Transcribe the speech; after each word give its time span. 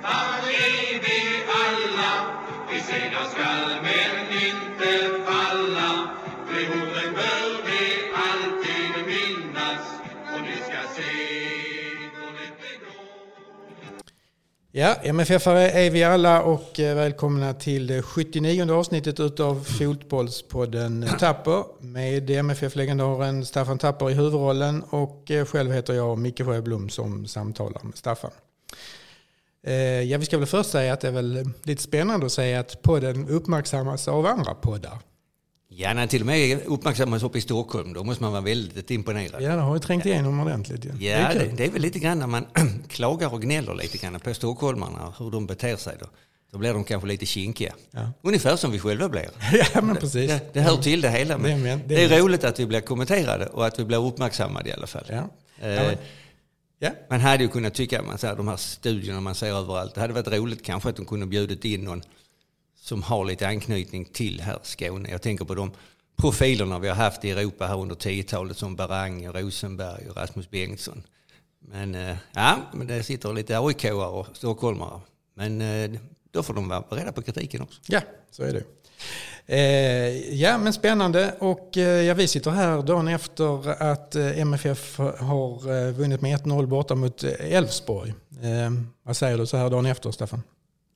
kämpar 0.00 0.48
är 0.48 1.00
vi 1.00 1.42
alla. 1.64 2.12
Vi 2.70 2.80
segrar 2.80 3.24
skall 3.30 3.82
men 3.82 4.32
inte 4.32 5.24
falla. 5.26 6.08
De 6.48 6.66
orden 6.66 7.14
bör 7.14 7.66
vi 7.66 8.12
alltid 8.14 9.06
minnas 9.06 9.84
och 10.34 10.42
ni 10.42 10.56
ska 10.56 10.94
se 10.96 11.12
det 12.38 12.84
går. 12.84 13.02
Ja, 14.72 14.94
MFF-are 15.02 15.70
är 15.70 15.90
vi 15.90 16.04
alla 16.04 16.42
och 16.42 16.80
eh, 16.80 16.96
välkomna 16.96 17.54
till 17.54 17.86
det 17.86 18.02
79 18.02 18.72
avsnittet 18.72 19.20
utav 19.20 19.64
Fotbollspodden 19.64 21.06
Tapper 21.18 21.64
med 21.80 22.30
MFF-legendaren 22.30 23.44
Staffan 23.44 23.78
Tapper 23.78 24.10
i 24.10 24.14
huvudrollen 24.14 24.82
och 24.90 25.30
eh, 25.30 25.44
själv 25.44 25.72
heter 25.72 25.94
jag 25.94 26.18
Micke 26.18 26.44
Sjöblom 26.44 26.88
som 26.88 27.26
samtalar 27.26 27.80
med 27.82 27.96
Staffan. 27.96 28.30
Eh, 29.66 29.72
Ja, 30.02 30.18
vi 30.18 30.24
ska 30.26 30.38
väl 30.38 30.46
först 30.46 30.70
säga 30.70 30.92
att 30.92 31.00
det 31.00 31.08
är 31.08 31.12
väl 31.12 31.50
lite 31.62 31.82
spännande 31.82 32.26
att 32.26 32.32
säga 32.32 32.60
att 32.60 32.82
podden 32.82 33.28
uppmärksammas 33.28 34.08
av 34.08 34.26
andra 34.26 34.54
poddar. 34.54 34.98
Ja, 35.72 35.94
när 35.94 36.06
till 36.06 36.20
och 36.22 36.26
med 36.26 36.60
uppmärksammas 36.66 37.22
uppe 37.22 37.38
i 37.38 37.40
Stockholm, 37.40 37.92
då 37.92 38.04
måste 38.04 38.22
man 38.22 38.32
vara 38.32 38.42
väldigt 38.42 38.90
imponerad. 38.90 39.42
Ja, 39.42 39.56
det 39.56 39.62
har 39.62 39.74
ju 39.74 39.80
trängt 39.80 40.06
igenom 40.06 40.40
ordentligt. 40.40 40.84
ju. 40.84 40.90
Ja, 41.08 41.16
är 41.16 41.34
det, 41.34 41.44
kul. 41.44 41.54
det 41.56 41.64
är 41.66 41.70
väl 41.70 41.82
lite 41.82 41.98
grann 41.98 42.18
när 42.18 42.26
man 42.26 42.46
klagar 42.88 43.34
och 43.34 43.42
gnäller 43.42 43.74
lite 43.74 43.98
grann 43.98 44.20
på 44.20 44.34
stockholmarna, 44.34 45.12
hur 45.18 45.30
de 45.30 45.46
beter 45.46 45.76
sig 45.76 45.96
då. 46.00 46.06
Då 46.52 46.58
blir 46.58 46.72
de 46.72 46.84
kanske 46.84 47.08
lite 47.08 47.26
kinkiga. 47.26 47.74
Ja. 47.90 48.12
Ungefär 48.22 48.56
som 48.56 48.70
vi 48.72 48.78
själva 48.78 49.08
blir. 49.08 49.28
ja, 49.74 49.80
men 49.82 49.96
precis. 49.96 50.30
Det, 50.30 50.40
det 50.52 50.60
hör 50.60 50.76
till 50.76 51.00
det 51.00 51.10
hela. 51.10 51.38
Men 51.38 51.62
Det 51.62 51.70
är 51.70 51.76
men- 51.76 51.88
det 51.88 52.04
är 52.04 52.12
är 52.12 52.20
roligt 52.22 52.44
att 52.44 52.60
vi 52.60 52.66
blir 52.66 52.80
kommenterade 52.80 53.46
och 53.46 53.66
att 53.66 53.78
vi 53.78 53.84
blir 53.84 54.06
uppmärksammade 54.06 54.68
i 54.68 54.72
alla 54.72 54.86
fall. 54.86 55.04
Ja. 55.08 55.14
Ja, 55.14 55.66
Eh, 55.66 55.82
men- 55.86 55.96
ja. 56.80 56.90
Man 57.10 57.20
hade 57.20 57.42
ju 57.42 57.48
kunnat 57.48 57.74
tycka, 57.74 58.02
man 58.02 58.18
säger, 58.18 58.36
de 58.36 58.48
här 58.48 58.56
studierna 58.56 59.20
man 59.20 59.34
ser 59.34 59.46
överallt, 59.46 59.94
det 59.94 60.00
hade 60.00 60.12
varit 60.12 60.28
roligt 60.28 60.64
kanske 60.64 60.88
att 60.88 60.96
de 60.96 61.06
kunde 61.06 61.26
bjudit 61.26 61.64
in 61.64 61.84
någon 61.84 62.02
som 62.76 63.02
har 63.02 63.24
lite 63.24 63.48
anknytning 63.48 64.04
till 64.04 64.40
här 64.40 64.58
Skåne. 64.62 65.10
Jag 65.10 65.22
tänker 65.22 65.44
på 65.44 65.54
de 65.54 65.70
profilerna 66.16 66.78
vi 66.78 66.88
har 66.88 66.94
haft 66.94 67.24
i 67.24 67.30
Europa 67.30 67.66
här 67.66 67.80
under 67.80 67.94
10-talet 67.94 68.56
som 68.56 68.76
Barang, 68.76 69.28
Rosenberg 69.28 70.08
och 70.10 70.16
Rasmus 70.16 70.50
Bengtsson. 70.50 71.02
Men 71.58 71.94
eh, 71.94 72.16
ja, 72.32 72.58
men 72.74 72.86
det 72.86 73.02
sitter 73.02 73.32
lite 73.32 73.58
aik 73.58 73.84
och 73.84 74.26
stockholmare. 74.32 75.00
Men 75.34 75.60
eh, 75.60 76.00
då 76.30 76.42
får 76.42 76.54
de 76.54 76.68
vara 76.68 76.84
beredda 76.90 77.12
på 77.12 77.22
kritiken 77.22 77.62
också. 77.62 77.80
Ja, 77.86 78.00
så 78.30 78.42
är 78.42 78.52
det. 78.52 78.79
Eh, 79.46 80.34
ja, 80.34 80.58
men 80.58 80.72
spännande. 80.72 81.34
Och 81.38 81.76
eh, 81.76 81.82
ja, 81.82 82.14
vi 82.14 82.28
sitter 82.28 82.50
här 82.50 82.82
dagen 82.82 83.08
efter 83.08 83.82
att 83.82 84.14
eh, 84.14 84.38
MFF 84.40 84.98
har 84.98 85.92
vunnit 85.92 86.20
med 86.20 86.40
1-0 86.40 86.66
borta 86.66 86.94
mot 86.94 87.24
Elfsborg. 87.38 88.14
Vad 89.02 89.16
säger 89.16 89.38
du 89.38 89.46
så 89.46 89.56
här 89.56 89.70
dagen 89.70 89.86
efter, 89.86 90.10
Staffan? 90.10 90.42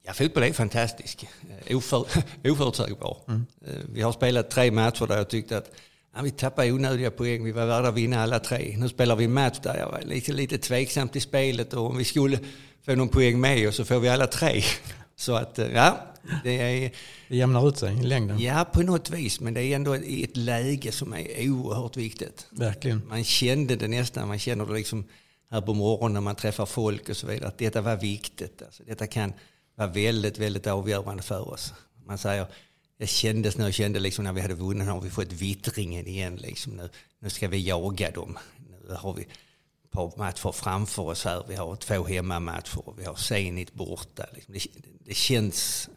Ja, 0.06 0.12
fotboll 0.12 0.42
är 0.42 0.52
fantastisk. 0.52 1.26
Oför, 1.70 2.06
oförutsägbar. 2.44 3.16
Eh, 3.28 3.72
Vi 3.94 4.02
har 4.02 4.12
spelat 4.12 4.50
tre 4.50 4.70
matcher 4.70 5.06
där 5.06 5.16
jag 5.16 5.28
tyckte 5.30 5.58
att 5.58 5.70
ja, 6.16 6.22
vi 6.22 6.30
tappade 6.30 6.72
onödiga 6.72 7.10
poäng. 7.10 7.44
Vi 7.44 7.52
var 7.52 7.66
värda 7.66 7.88
att 7.88 7.94
vinna 7.94 8.22
alla 8.22 8.38
tre. 8.38 8.74
Nu 8.78 8.88
spelar 8.88 9.16
vi 9.16 9.24
en 9.24 9.32
match 9.32 9.58
där 9.62 9.76
jag 9.78 9.90
var 9.90 10.00
lite, 10.00 10.32
lite 10.32 10.58
tveksam 10.58 11.08
till 11.08 11.22
spelet 11.22 11.74
och 11.74 11.86
om 11.86 11.96
vi 11.96 12.04
skulle 12.04 12.38
få 12.86 12.94
någon 12.94 13.08
poäng 13.08 13.40
med 13.40 13.68
oss 13.68 13.76
så 13.76 13.84
får 13.84 14.00
vi 14.00 14.08
alla 14.08 14.26
tre. 14.26 14.62
Så 15.16 15.34
att 15.34 15.58
eh, 15.58 15.72
ja, 15.72 15.98
det 16.44 16.84
är 16.84 16.92
Det 17.28 17.36
jämnar 17.36 17.68
ut 17.68 17.78
sig 17.78 17.98
i 17.98 18.02
längden. 18.02 18.38
ja 18.40 18.64
på 18.72 18.82
något 18.82 19.10
vis. 19.10 19.40
Men 19.40 19.54
det 19.54 19.62
är 19.62 19.76
ändå 19.76 19.96
i 19.96 20.24
ett 20.24 20.36
läge 20.36 20.92
som 20.92 21.12
är 21.14 21.50
oerhört 21.50 21.96
viktigt. 21.96 22.46
Verkligen. 22.50 23.08
Man 23.08 23.24
kände 23.24 23.76
det 23.76 23.88
nästan, 23.88 24.28
man 24.28 24.38
känner 24.38 24.66
det 24.66 24.72
liksom 24.72 25.04
här 25.50 25.60
på 25.60 25.74
morgonen 25.74 26.14
när 26.14 26.20
man 26.20 26.36
träffar 26.36 26.66
folk 26.66 27.08
och 27.08 27.16
så 27.16 27.26
vidare, 27.26 27.48
att 27.48 27.58
detta 27.58 27.80
var 27.80 27.96
viktigt. 27.96 28.62
Alltså, 28.62 28.82
detta 28.86 29.06
kan 29.06 29.32
vara 29.76 29.88
väldigt, 29.88 30.38
väldigt 30.38 30.66
avgörande 30.66 31.22
för 31.22 31.48
oss. 31.52 31.72
Man 32.06 32.18
säger, 32.18 32.46
det 32.98 33.06
kändes 33.06 33.58
när 33.58 33.64
jag 33.64 33.74
kände 33.74 34.00
liksom 34.00 34.24
när 34.24 34.32
vi 34.32 34.40
hade 34.40 34.54
vunnit, 34.54 34.84
nu 34.86 34.90
har 34.92 35.00
vi 35.00 35.10
fått 35.10 35.32
vittringen 35.32 36.06
igen. 36.06 36.36
Liksom, 36.36 36.72
nu, 36.72 36.88
nu 37.18 37.30
ska 37.30 37.48
vi 37.48 37.66
jaga 37.68 38.10
dem. 38.10 38.38
Nu 38.88 38.94
har 38.94 39.12
vi 39.12 39.26
par 39.94 40.18
matcher 40.18 40.52
framför 40.52 41.02
oss 41.02 41.24
här. 41.24 41.42
Vi 41.48 41.54
har 41.54 41.76
två 41.76 42.04
hemmamatcher 42.04 42.88
och 42.88 42.98
vi 42.98 43.04
har 43.04 43.14
Zenit 43.14 43.74
borta. 43.74 44.24
Liksom, 44.32 44.54
det, 44.54 44.60
det 45.06 45.14
känns, 45.14 45.88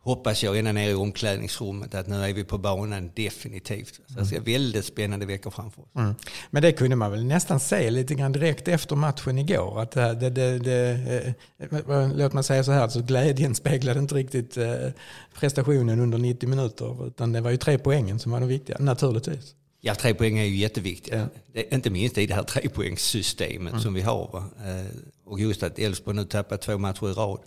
hoppas 0.00 0.42
jag, 0.42 0.58
ända 0.58 0.72
ner 0.72 0.90
i 0.90 0.94
omklädningsrummet 0.94 1.94
att 1.94 2.06
nu 2.06 2.24
är 2.24 2.32
vi 2.32 2.44
på 2.44 2.58
banan 2.58 3.10
definitivt. 3.14 4.00
Så 4.06 4.20
det 4.20 4.36
är 4.36 4.40
väldigt 4.40 4.84
spännande 4.84 5.26
veckor 5.26 5.50
framför 5.50 5.82
oss. 5.82 5.88
Mm. 5.96 6.14
Men 6.50 6.62
det 6.62 6.72
kunde 6.72 6.96
man 6.96 7.10
väl 7.10 7.24
nästan 7.24 7.60
se 7.60 7.90
lite 7.90 8.14
grann 8.14 8.32
direkt 8.32 8.68
efter 8.68 8.96
matchen 8.96 9.38
igår. 9.38 9.80
Att 9.80 9.90
det, 9.90 10.14
det, 10.14 10.30
det, 10.30 10.58
det, 10.58 11.34
eh, 11.58 12.12
låt 12.14 12.32
mig 12.32 12.44
säga 12.44 12.64
så 12.64 12.72
här, 12.72 12.88
så 12.88 13.02
glädjen 13.02 13.54
speglade 13.54 14.00
inte 14.00 14.14
riktigt 14.14 14.56
eh, 14.56 14.88
prestationen 15.34 16.00
under 16.00 16.18
90 16.18 16.48
minuter. 16.48 17.06
Utan 17.06 17.32
det 17.32 17.40
var 17.40 17.50
ju 17.50 17.56
tre 17.56 17.78
poängen 17.78 18.18
som 18.18 18.32
var 18.32 18.40
de 18.40 18.48
viktiga, 18.48 18.76
naturligtvis. 18.80 19.54
Ja, 19.86 19.94
tre 19.94 20.14
poäng 20.14 20.38
är 20.38 20.44
ju 20.44 20.56
jätteviktiga. 20.56 21.28
Ja. 21.52 21.62
Inte 21.70 21.90
minst 21.90 22.18
i 22.18 22.26
det 22.26 22.34
här 22.34 22.42
trepoängssystemet 22.42 23.82
som 23.82 23.94
vi 23.94 24.00
har. 24.00 24.42
Eh, 24.66 24.86
Och 25.24 25.40
just 25.40 25.62
att 25.62 25.78
Elfsborg 25.78 26.16
nu 26.16 26.24
tappat 26.24 26.62
två 26.62 26.78
matcher 26.78 27.10
i 27.10 27.12
rad. 27.12 27.40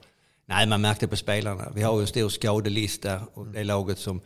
Nej, 0.47 0.67
man 0.67 0.81
märkte 0.81 1.07
på 1.07 1.15
spelarna. 1.15 1.71
Vi 1.75 1.81
har 1.81 1.95
ju 1.95 2.01
en 2.01 2.07
stor 2.07 2.29
skadelista 2.29 3.21
och 3.33 3.47
det 3.47 3.63
laget 3.63 3.99
som 3.99 4.21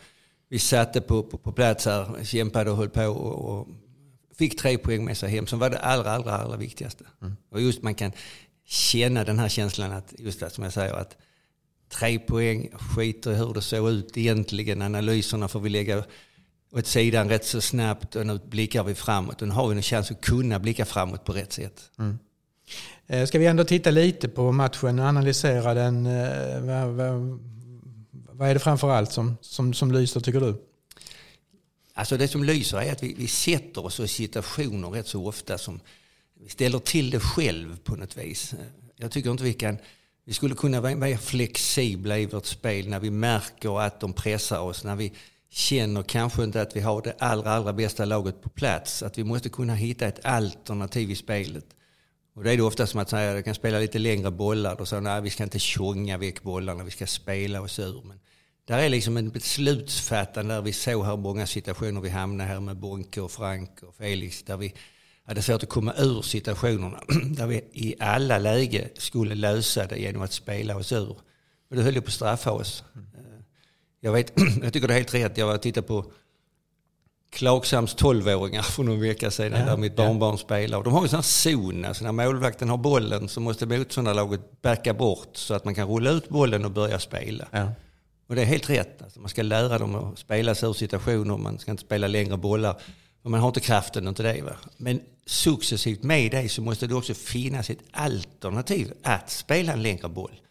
vi 0.50 0.60
satte 0.60 1.02
på, 1.02 1.24
på, 1.24 1.38
på 1.38 1.52
plats 1.52 1.86
här 1.86 2.24
kämpade 2.24 2.72
och 2.72 2.78
höll 2.78 2.90
på 2.90 3.06
och, 3.06 3.60
och 3.60 3.68
fick 4.38 4.60
tre 4.60 4.78
poäng 4.78 5.06
med 5.06 5.18
sig 5.18 5.30
hem 5.30 5.48
som 5.48 5.60
var 5.60 5.70
det 5.70 5.80
allra, 5.80 6.12
allra, 6.12 6.32
allra 6.32 6.58
viktigaste. 6.58 7.04
Och 7.52 7.62
just 7.62 7.82
man 7.82 7.96
kan 7.96 8.12
känna 8.66 9.24
den 9.24 9.40
här 9.40 9.50
känslan 9.50 9.92
att, 9.92 10.14
just 10.18 10.40
det 10.40 10.50
som 10.50 10.64
jag 10.64 10.74
säger, 10.74 10.94
att 10.94 11.18
tre 11.90 12.20
poäng, 12.20 12.70
skiter 12.74 13.32
i 13.32 13.36
hur 13.36 13.54
det 13.54 13.62
såg 13.62 13.90
ut 13.90 14.18
egentligen. 14.18 14.82
Analyserna 14.82 15.48
får 15.48 15.60
vi 15.60 15.70
lägga 15.70 16.04
åt 16.72 16.88
sidan 16.88 17.30
rätt 17.30 17.46
så 17.46 17.62
snabbt 17.62 18.16
och 18.16 18.28
nu 18.28 18.40
blickar 18.46 18.84
vi 18.84 18.96
framåt. 18.96 19.42
Och 19.42 19.48
nu 19.48 19.54
har 19.54 19.68
vi 19.68 19.76
en 19.76 19.82
chans 19.82 20.12
att 20.12 20.22
kunna 20.22 20.60
blicka 20.60 20.86
framåt 20.86 21.26
på 21.26 21.34
rätt 21.34 21.54
sätt. 21.54 21.92
Eh, 23.08 23.26
Ska 23.26 23.40
vi 23.40 23.46
ändå 23.46 23.64
titta 23.64 23.92
lite 23.92 24.28
på 24.30 24.52
matchen 24.52 25.00
och 25.00 25.06
analysera 25.06 25.74
den? 25.74 26.06
eh, 26.06 26.62
Vad, 26.62 26.88
vad, 26.96 27.40
vad 28.32 28.50
är 28.50 28.54
det 28.54 28.60
framför 28.60 28.90
allt 28.92 29.12
som, 29.12 29.38
som, 29.42 29.74
som 29.74 29.92
lyser 29.92 30.20
tycker 30.20 30.40
du? 30.40 30.62
Alltså 31.94 32.18
det 32.18 32.28
som 32.28 32.44
lyser 32.44 32.78
är 32.82 32.92
att 32.92 33.04
vi, 33.04 33.14
vi 33.18 33.28
sätter 33.28 33.86
oss 33.86 34.00
i 34.00 34.08
situationer 34.08 34.90
rätt 34.90 35.08
så 35.08 35.28
ofta 35.28 35.58
som 35.58 35.80
vi 36.44 36.50
ställer 36.50 36.80
till 36.80 37.10
det 37.10 37.20
själv 37.20 37.78
på 37.84 37.96
något 37.96 38.18
vis. 38.18 38.54
Jag 38.98 39.12
tycker 39.12 39.32
inte 39.32 39.44
vi 39.44 39.54
kan, 39.54 39.78
vi 40.26 40.34
skulle 40.34 40.56
kunna 40.56 40.82
vara 40.82 40.96
mer 40.96 41.18
flexibla 41.18 42.18
i 42.18 42.26
vårt 42.26 42.46
spel 42.46 42.88
när 42.90 43.00
vi 43.00 43.10
märker 43.10 43.82
att 43.82 44.00
de 44.00 44.14
pressar 44.14 44.60
oss, 44.60 44.84
när 44.84 44.96
vi 44.96 45.14
känner 45.52 46.04
kanske 46.04 46.44
inte 46.44 46.62
att 46.62 46.76
vi 46.76 46.80
har 46.80 47.02
det 47.02 47.16
allra, 47.20 47.52
allra 47.52 47.74
bästa 47.74 48.06
laget 48.06 48.42
på 48.42 48.50
plats. 48.50 49.04
Att 49.04 49.18
vi 49.18 49.24
måste 49.24 49.50
kunna 49.50 49.76
hitta 49.76 50.08
ett 50.08 50.26
alternativ 50.26 51.12
i 51.12 51.16
spelet. 51.16 51.66
Och 52.36 52.44
det 52.44 52.52
är 52.52 52.58
det 52.58 52.64
ofta 52.64 52.88
som 52.88 53.00
att 53.00 53.10
säga 53.10 53.38
att 53.38 53.46
kan 53.46 53.56
spela 53.56 53.80
lite 53.80 54.00
längre 54.00 54.32
bollar. 54.32 54.76
Då 54.76 54.86
så. 54.86 55.00
nej 55.00 55.22
vi 55.22 55.30
ska 55.30 55.44
inte 55.44 55.60
tjonga 55.60 56.18
väck 56.18 56.44
bollarna, 56.44 56.84
vi 56.84 56.92
ska 56.92 57.08
spela 57.08 57.62
oss 57.62 57.80
ur. 57.80 58.02
Men 58.06 58.20
där 58.68 58.80
är 58.80 58.90
liksom 58.90 59.18
en 59.18 59.30
beslutsfattande 59.30 60.54
där 60.54 60.62
vi 60.62 60.74
såg 60.74 61.06
här 61.06 61.18
många 61.18 61.48
situationer 61.48 62.02
vi 62.02 62.10
hamnade 62.10 62.50
här 62.50 62.60
med 62.60 62.78
Bonke 62.78 63.22
och 63.22 63.32
Frank 63.32 63.84
och 63.84 63.96
Felix 63.96 64.44
där 64.44 64.58
vi 64.58 64.74
hade 65.24 65.42
svårt 65.42 65.64
att 65.64 65.70
komma 65.70 65.94
ur 65.98 66.22
situationerna. 66.22 67.02
Där 67.36 67.48
vi 67.48 67.56
i 67.74 67.96
alla 68.00 68.38
läge 68.38 68.90
skulle 68.96 69.36
lösa 69.36 69.88
det 69.88 69.98
genom 69.98 70.22
att 70.22 70.34
spela 70.34 70.76
oss 70.78 70.92
ur. 70.92 71.18
Och 71.70 71.76
det 71.76 71.82
höll 71.82 71.96
ju 71.96 72.02
på 72.02 72.08
att 72.08 72.14
straffa 72.14 72.52
oss. 72.52 72.84
Mm. 72.96 73.08
Jag, 74.02 74.12
vet, 74.12 74.34
jag 74.64 74.74
tycker 74.74 74.88
det 74.88 74.94
är 74.94 74.98
helt 74.98 75.14
rätt. 75.14 75.38
Jag 75.38 75.48
var 75.48 75.56
och 75.56 75.62
tittade 75.62 75.88
på 75.88 76.12
Klagsams 77.32 77.96
12-åringar 77.96 78.62
för 78.62 78.84
någon 78.84 79.00
vecka 79.02 79.32
sedan 79.32 79.60
Ja, 79.60 79.66
där 79.66 79.78
mitt 79.78 79.94
ja. 79.98 80.06
barnbarn 80.06 80.38
spelar. 80.38 80.78
Och 80.78 80.84
de 80.84 80.94
har 80.94 81.02
ju 81.02 81.08
sån 81.08 81.18
här 81.18 81.24
zon, 81.24 81.86
alltså 81.86 82.04
när 82.04 82.12
målvakten 82.12 82.70
har 82.70 82.78
bollen 82.78 83.30
så 83.30 83.40
måste 83.40 83.66
motståndarlaget 83.66 84.62
backa 84.62 84.94
bort 84.94 85.30
så 85.34 85.54
att 85.54 85.66
man 85.66 85.76
kan 85.76 85.88
rulla 85.88 86.10
ut 86.10 86.30
bollen 86.30 86.66
och 86.66 86.72
börja 86.72 87.00
spela. 87.00 87.48
Ja. 87.52 87.72
Och 88.28 88.36
det 88.36 88.42
är 88.42 88.46
helt 88.46 88.70
rätt. 88.70 89.02
Alltså 89.02 89.20
man 89.20 89.30
ska 89.30 89.42
lära 89.42 89.78
dem 89.78 89.96
att 89.96 90.20
spela 90.20 90.56
sig 90.56 90.70
ur 90.70 90.74
situationer, 90.74 91.38
man 91.38 91.60
ska 91.60 91.72
inte 91.72 91.84
spela 91.84 92.08
längre 92.08 92.38
bollar. 92.38 92.82
Och 93.24 93.32
man 93.32 93.40
har 93.40 93.48
inte 93.48 93.60
kraften 93.60 94.08
och 94.08 94.12
inte 94.12 94.24
det. 94.24 94.42
Va? 94.42 94.56
Men 94.78 95.02
successivt 95.26 96.04
med 96.04 96.32
det 96.32 96.50
så 96.50 96.62
måste 96.62 96.88
det 96.88 96.96
också 96.96 97.14
finnas 97.14 97.70
ett 97.70 97.84
alternativ 97.92 98.94
att 99.04 99.30
spela 99.30 99.74
en 99.74 99.82
längre 99.82 100.10
boll. 100.10 100.42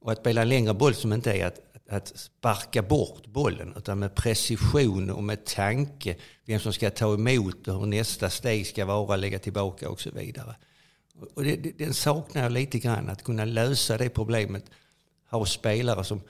Och 0.00 0.12
att 0.12 0.18
spela 0.18 0.42
en 0.42 0.48
längre 0.48 0.74
boll 0.74 0.94
som 0.94 1.12
inte 1.12 1.32
är 1.32 1.46
att, 1.46 1.58
att 1.88 2.18
sparka 2.18 2.82
bort 2.82 3.26
bollen 3.26 3.74
utan 3.76 3.98
med 3.98 4.14
precision 4.14 5.10
och 5.10 5.24
med 5.24 5.44
tanke 5.44 6.16
vem 6.44 6.60
som 6.60 6.72
ska 6.72 6.90
ta 6.90 7.14
emot 7.14 7.68
och 7.68 7.80
hur 7.80 7.86
nästa 7.86 8.30
steg 8.30 8.66
ska 8.66 8.84
vara, 8.84 9.16
lägga 9.16 9.38
tillbaka 9.38 9.90
och 9.90 10.00
så 10.00 10.10
vidare. 10.10 10.56
Och 11.34 11.44
det, 11.44 11.56
det, 11.56 11.78
den 11.78 11.94
saknar 11.94 12.42
jag 12.42 12.52
lite 12.52 12.78
grann, 12.78 13.08
att 13.08 13.22
kunna 13.22 13.44
lösa 13.44 13.98
det 13.98 14.08
problemet. 14.08 14.64
Ha 15.30 15.46
spelare 15.46 16.04
som 16.04 16.20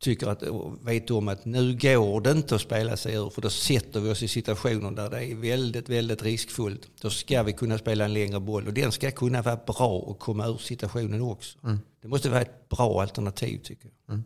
tycker 0.00 0.26
att, 0.26 0.42
vet 0.82 1.10
om 1.10 1.28
att 1.28 1.44
nu 1.44 1.76
går 1.76 2.20
det 2.20 2.30
inte 2.30 2.54
att 2.54 2.60
spela 2.60 2.96
sig 2.96 3.14
ur 3.14 3.30
för 3.30 3.42
då 3.42 3.50
sätter 3.50 4.00
vi 4.00 4.10
oss 4.10 4.22
i 4.22 4.28
situationer 4.28 4.90
där 4.90 5.10
det 5.10 5.24
är 5.24 5.34
väldigt, 5.34 5.88
väldigt 5.88 6.22
riskfullt. 6.22 6.88
Då 7.00 7.10
ska 7.10 7.42
vi 7.42 7.52
kunna 7.52 7.78
spela 7.78 8.04
en 8.04 8.12
längre 8.12 8.40
boll 8.40 8.66
och 8.66 8.74
den 8.74 8.92
ska 8.92 9.10
kunna 9.10 9.42
vara 9.42 9.56
bra 9.56 9.98
och 9.98 10.18
komma 10.18 10.46
ur 10.46 10.58
situationen 10.58 11.22
också. 11.22 11.58
Mm. 11.64 11.78
Det 12.02 12.08
måste 12.08 12.30
vara 12.30 12.40
ett 12.40 12.68
bra 12.68 13.02
alternativ 13.02 13.58
tycker 13.58 13.88
jag. 14.06 14.14
Mm. 14.14 14.24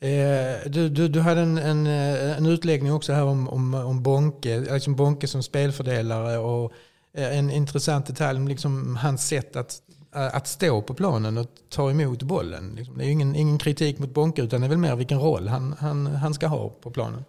Eh, 0.00 0.70
du, 0.70 0.88
du, 0.88 1.08
du 1.08 1.20
hade 1.20 1.40
en, 1.40 1.58
en, 1.58 1.86
eh, 1.86 2.36
en 2.36 2.46
utläggning 2.46 2.92
också 2.92 3.12
här 3.12 3.24
om, 3.24 3.48
om, 3.48 3.74
om 3.74 4.02
Bonke, 4.02 4.60
liksom 4.60 4.96
Bonke 4.96 5.28
som 5.28 5.42
spelfördelare 5.42 6.38
och 6.38 6.72
eh, 7.14 7.38
en 7.38 7.50
intressant 7.50 8.06
detalj, 8.06 8.48
liksom 8.48 8.96
hans 8.96 9.28
sätt 9.28 9.56
att 9.56 9.82
eh, 10.14 10.36
att 10.36 10.46
stå 10.46 10.82
på 10.82 10.94
planen 10.94 11.38
och 11.38 11.46
ta 11.68 11.90
emot 11.90 12.22
bollen. 12.22 12.74
Liksom, 12.76 12.98
det 12.98 13.04
är 13.04 13.08
ingen, 13.08 13.36
ingen 13.36 13.58
kritik 13.58 13.98
mot 13.98 14.14
Bonke 14.14 14.42
utan 14.42 14.60
det 14.60 14.66
är 14.66 14.68
väl 14.68 14.78
mer 14.78 14.96
vilken 14.96 15.20
roll 15.20 15.48
han, 15.48 15.74
han, 15.78 16.06
han 16.06 16.34
ska 16.34 16.46
ha 16.46 16.68
på 16.68 16.90
planen. 16.90 17.24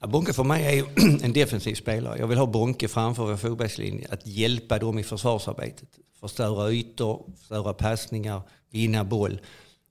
Ja, 0.00 0.06
Bonke 0.06 0.32
för 0.32 0.44
mig 0.44 0.66
är 0.66 0.72
ju 0.72 0.84
en 1.22 1.32
defensiv 1.32 1.74
spelare. 1.74 2.18
Jag 2.18 2.26
vill 2.26 2.38
ha 2.38 2.46
Bonke 2.46 2.88
framför 2.88 3.26
vår 3.26 3.36
fotbollslinje. 3.36 4.06
Att 4.10 4.26
hjälpa 4.26 4.78
dem 4.78 4.98
i 4.98 5.02
försvarsarbetet. 5.02 5.88
Förstöra 6.20 6.70
ytor, 6.70 7.22
förstöra 7.38 7.72
passningar, 7.72 8.42
vinna 8.70 9.04
boll. 9.04 9.40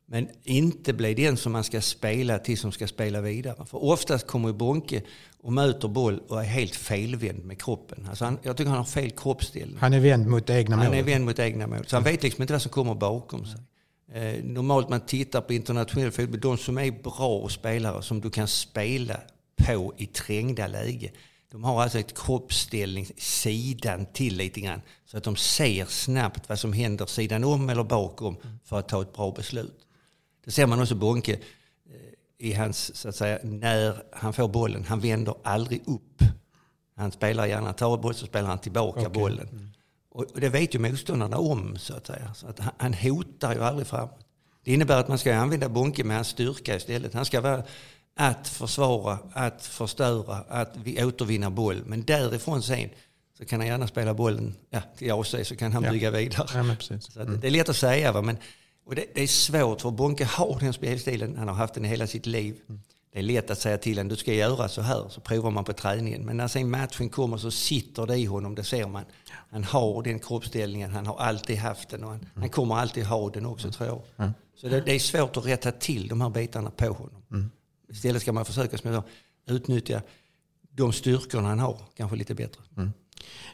Men 0.07 0.29
inte 0.43 0.93
bli 0.93 1.13
den 1.13 1.37
som 1.37 1.51
man 1.51 1.63
ska 1.63 1.81
spela 1.81 2.39
till 2.39 2.57
som 2.57 2.71
ska 2.71 2.87
spela 2.87 3.21
vidare. 3.21 3.65
För 3.65 3.83
oftast 3.83 4.27
kommer 4.27 4.53
Bonke 4.53 5.01
och 5.39 5.53
möter 5.53 5.87
boll 5.87 6.19
och 6.27 6.39
är 6.39 6.47
helt 6.47 6.75
felvänd 6.75 7.45
med 7.45 7.61
kroppen. 7.61 8.07
Alltså 8.09 8.25
han, 8.25 8.39
jag 8.43 8.57
tycker 8.57 8.69
han 8.69 8.77
har 8.77 8.85
fel 8.85 9.11
kroppsställning. 9.11 9.77
Han 9.79 9.93
är 9.93 9.99
vänd 9.99 10.27
mot 10.27 10.49
egna 10.49 10.75
mål. 10.75 10.85
Han 10.85 10.93
är 10.93 11.03
vänd 11.03 11.25
mot 11.25 11.39
egna 11.39 11.67
mål. 11.67 11.85
Så 11.87 11.95
han 11.95 12.03
vet 12.03 12.23
liksom 12.23 12.41
inte 12.41 12.53
vad 12.53 12.61
som 12.61 12.71
kommer 12.71 12.95
bakom 12.95 13.45
sig. 13.45 13.59
Eh, 14.13 14.43
normalt 14.43 14.89
man 14.89 15.01
tittar 15.01 15.41
på 15.41 15.53
internationell 15.53 16.11
fotboll, 16.11 16.39
de 16.39 16.57
som 16.57 16.77
är 16.77 16.91
bra 16.91 17.49
spelare 17.49 18.01
som 18.01 18.21
du 18.21 18.29
kan 18.29 18.47
spela 18.47 19.19
på 19.55 19.93
i 19.97 20.05
trängda 20.05 20.67
läge. 20.67 21.11
De 21.51 21.63
har 21.63 21.83
alltså 21.83 21.99
ett 21.99 22.17
kroppsställning 22.17 23.07
sidan 23.17 24.05
till 24.13 24.37
lite 24.37 24.61
grann. 24.61 24.81
Så 25.05 25.17
att 25.17 25.23
de 25.23 25.35
ser 25.35 25.85
snabbt 25.85 26.49
vad 26.49 26.59
som 26.59 26.73
händer 26.73 27.05
sidan 27.05 27.43
om 27.43 27.69
eller 27.69 27.83
bakom 27.83 28.37
för 28.63 28.79
att 28.79 28.89
ta 28.89 29.01
ett 29.01 29.13
bra 29.13 29.31
beslut. 29.31 29.84
Det 30.45 30.51
ser 30.51 30.65
man 30.65 30.81
också 30.81 30.95
Bonke 30.95 31.33
eh, 31.33 32.47
i 32.47 32.53
hans, 32.53 32.95
så 32.95 33.09
att 33.09 33.15
säga, 33.15 33.39
när 33.43 34.03
han 34.11 34.33
får 34.33 34.47
bollen. 34.47 34.83
Han 34.83 34.99
vänder 34.99 35.35
aldrig 35.43 35.81
upp. 35.87 36.21
Han 36.97 37.11
spelar 37.11 37.45
gärna, 37.45 37.73
tar 37.73 37.97
boll 37.97 38.15
så 38.15 38.25
spelar 38.25 38.49
han 38.49 38.59
tillbaka 38.59 38.99
okay. 38.99 39.11
bollen. 39.11 39.47
Mm. 39.47 39.69
Och, 40.09 40.25
det 40.35 40.49
vet 40.49 40.75
ju 40.75 40.79
motståndarna 40.79 41.37
om 41.37 41.77
så 41.77 41.93
att 41.93 42.07
säga. 42.07 42.33
Så 42.33 42.47
att 42.47 42.59
han, 42.77 42.93
hotar 42.93 43.53
ju 43.53 43.63
aldrig 43.63 43.87
framåt. 43.87 44.25
Det 44.63 44.73
innebär 44.73 44.99
att 44.99 45.07
man 45.07 45.17
ska 45.17 45.35
använda 45.35 45.69
Bonke 45.69 46.03
med 46.03 46.15
hans 46.15 46.27
styrka 46.27 46.75
istället. 46.75 47.13
Han 47.13 47.25
ska 47.25 47.41
vara 47.41 47.63
att 48.15 48.47
försvara, 48.47 49.19
att 49.33 49.65
förstöra, 49.65 50.35
att 50.35 50.77
vi 50.83 51.03
återvinna 51.03 51.49
boll. 51.49 51.83
Men 51.85 52.03
därifrån 52.03 52.61
sen 52.61 52.89
så 53.37 53.45
kan 53.45 53.59
han 53.59 53.67
gärna 53.67 53.87
spela 53.87 54.13
bollen 54.13 54.55
ja, 54.69 54.81
till 54.97 55.11
AC 55.11 55.35
så 55.43 55.55
kan 55.55 55.73
han 55.73 55.83
ja. 55.83 55.91
bygga 55.91 56.11
vidare. 56.11 56.47
Ja, 56.53 56.99
så 56.99 57.19
mm. 57.21 57.39
Det 57.39 57.47
är 57.47 57.51
lätt 57.51 57.69
att 57.69 57.75
säga 57.75 58.11
va? 58.11 58.21
men 58.21 58.37
och 58.85 58.95
det, 58.95 59.05
det, 59.15 59.21
är 59.21 59.27
svårt 59.27 59.81
för 59.81 59.91
Bonke 59.91 60.25
har 60.25 60.59
den 60.59 60.73
spelstilen. 60.73 61.37
Han 61.37 61.47
har 61.47 61.55
haft 61.55 61.73
den 61.73 61.85
i 61.85 61.87
hela 61.87 62.07
sitt 62.07 62.25
liv. 62.25 62.55
Mm. 62.69 62.81
Det 63.13 63.19
är 63.19 63.23
lätt 63.23 63.49
att 63.49 63.59
säga 63.59 63.77
till 63.77 63.97
honom, 63.97 64.07
du 64.07 64.15
ska 64.15 64.33
göra 64.33 64.67
så 64.67 64.81
här. 64.81 65.09
Så 65.09 65.21
provar 65.21 65.51
man 65.51 65.63
på 65.63 65.73
träningen. 65.73 66.25
Men 66.25 66.37
när 66.37 66.47
sen 66.47 66.69
matchen 66.69 67.09
kommer 67.09 67.37
så 67.37 67.51
sitter 67.51 68.05
det 68.05 68.17
i 68.17 68.25
honom, 68.25 68.55
det 68.55 68.63
ser 68.63 68.87
man. 68.87 69.03
Han 69.51 69.63
har 69.63 70.03
den 70.03 70.19
kroppsställningen, 70.19 70.91
han 70.91 71.05
har 71.05 71.17
alltid 71.17 71.57
haft 71.57 71.89
den 71.89 72.03
och 72.03 72.09
han, 72.09 72.19
mm. 72.19 72.29
han 72.35 72.49
kommer 72.49 72.75
alltid 72.75 73.05
ha 73.05 73.29
den 73.29 73.45
också 73.45 73.71
tror 73.71 73.89
jag. 73.89 74.01
Mm. 74.17 74.33
Så 74.55 74.67
det, 74.67 74.81
det, 74.81 74.91
är 74.91 74.99
svårt 74.99 75.37
att 75.37 75.45
rätta 75.45 75.71
till 75.71 76.07
de 76.07 76.21
här 76.21 76.29
bitarna 76.29 76.71
på 76.71 76.85
honom. 76.85 77.23
Mm. 77.31 77.51
Istället 77.89 78.21
ska 78.21 78.31
man 78.31 78.45
försöka 78.45 78.77
som 78.77 78.91
jag 78.91 79.03
sa, 79.03 79.09
utnyttja 79.53 80.01
de 80.71 80.93
styrkorna 80.93 81.49
han 81.49 81.59
har, 81.59 81.79
kanske 81.95 82.17
lite 82.17 82.35
bättre. 82.35 82.61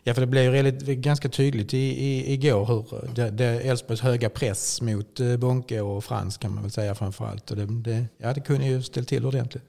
Ja, 0.04 0.14
för 0.14 0.22
det 0.22 0.28
blev 0.28 0.56
ju 0.56 0.96
ganska 0.96 1.30
tydligt 1.30 1.74
i, 1.74 1.78
i, 1.78 2.34
igår 2.34 2.66
hur 2.66 3.42
Elfsborgs 3.42 4.02
höga 4.02 4.30
press 4.30 4.82
mot 4.82 5.20
eh, 5.20 5.38
Bonke 5.38 5.82
och 5.82 6.04
Frans 6.04 6.38
kan 6.38 6.54
man 6.54 6.64
väl 6.64 6.72
säga 6.72 6.96
framförallt. 6.96 7.52
Och 7.52 7.58
det, 7.58 7.66
det, 7.66 8.06
ja, 8.18 8.34
det 8.34 8.42
kunde 8.42 8.66
ju 8.66 8.82
ställt 8.82 9.08
till 9.08 9.26
ordentligt. 9.26 9.64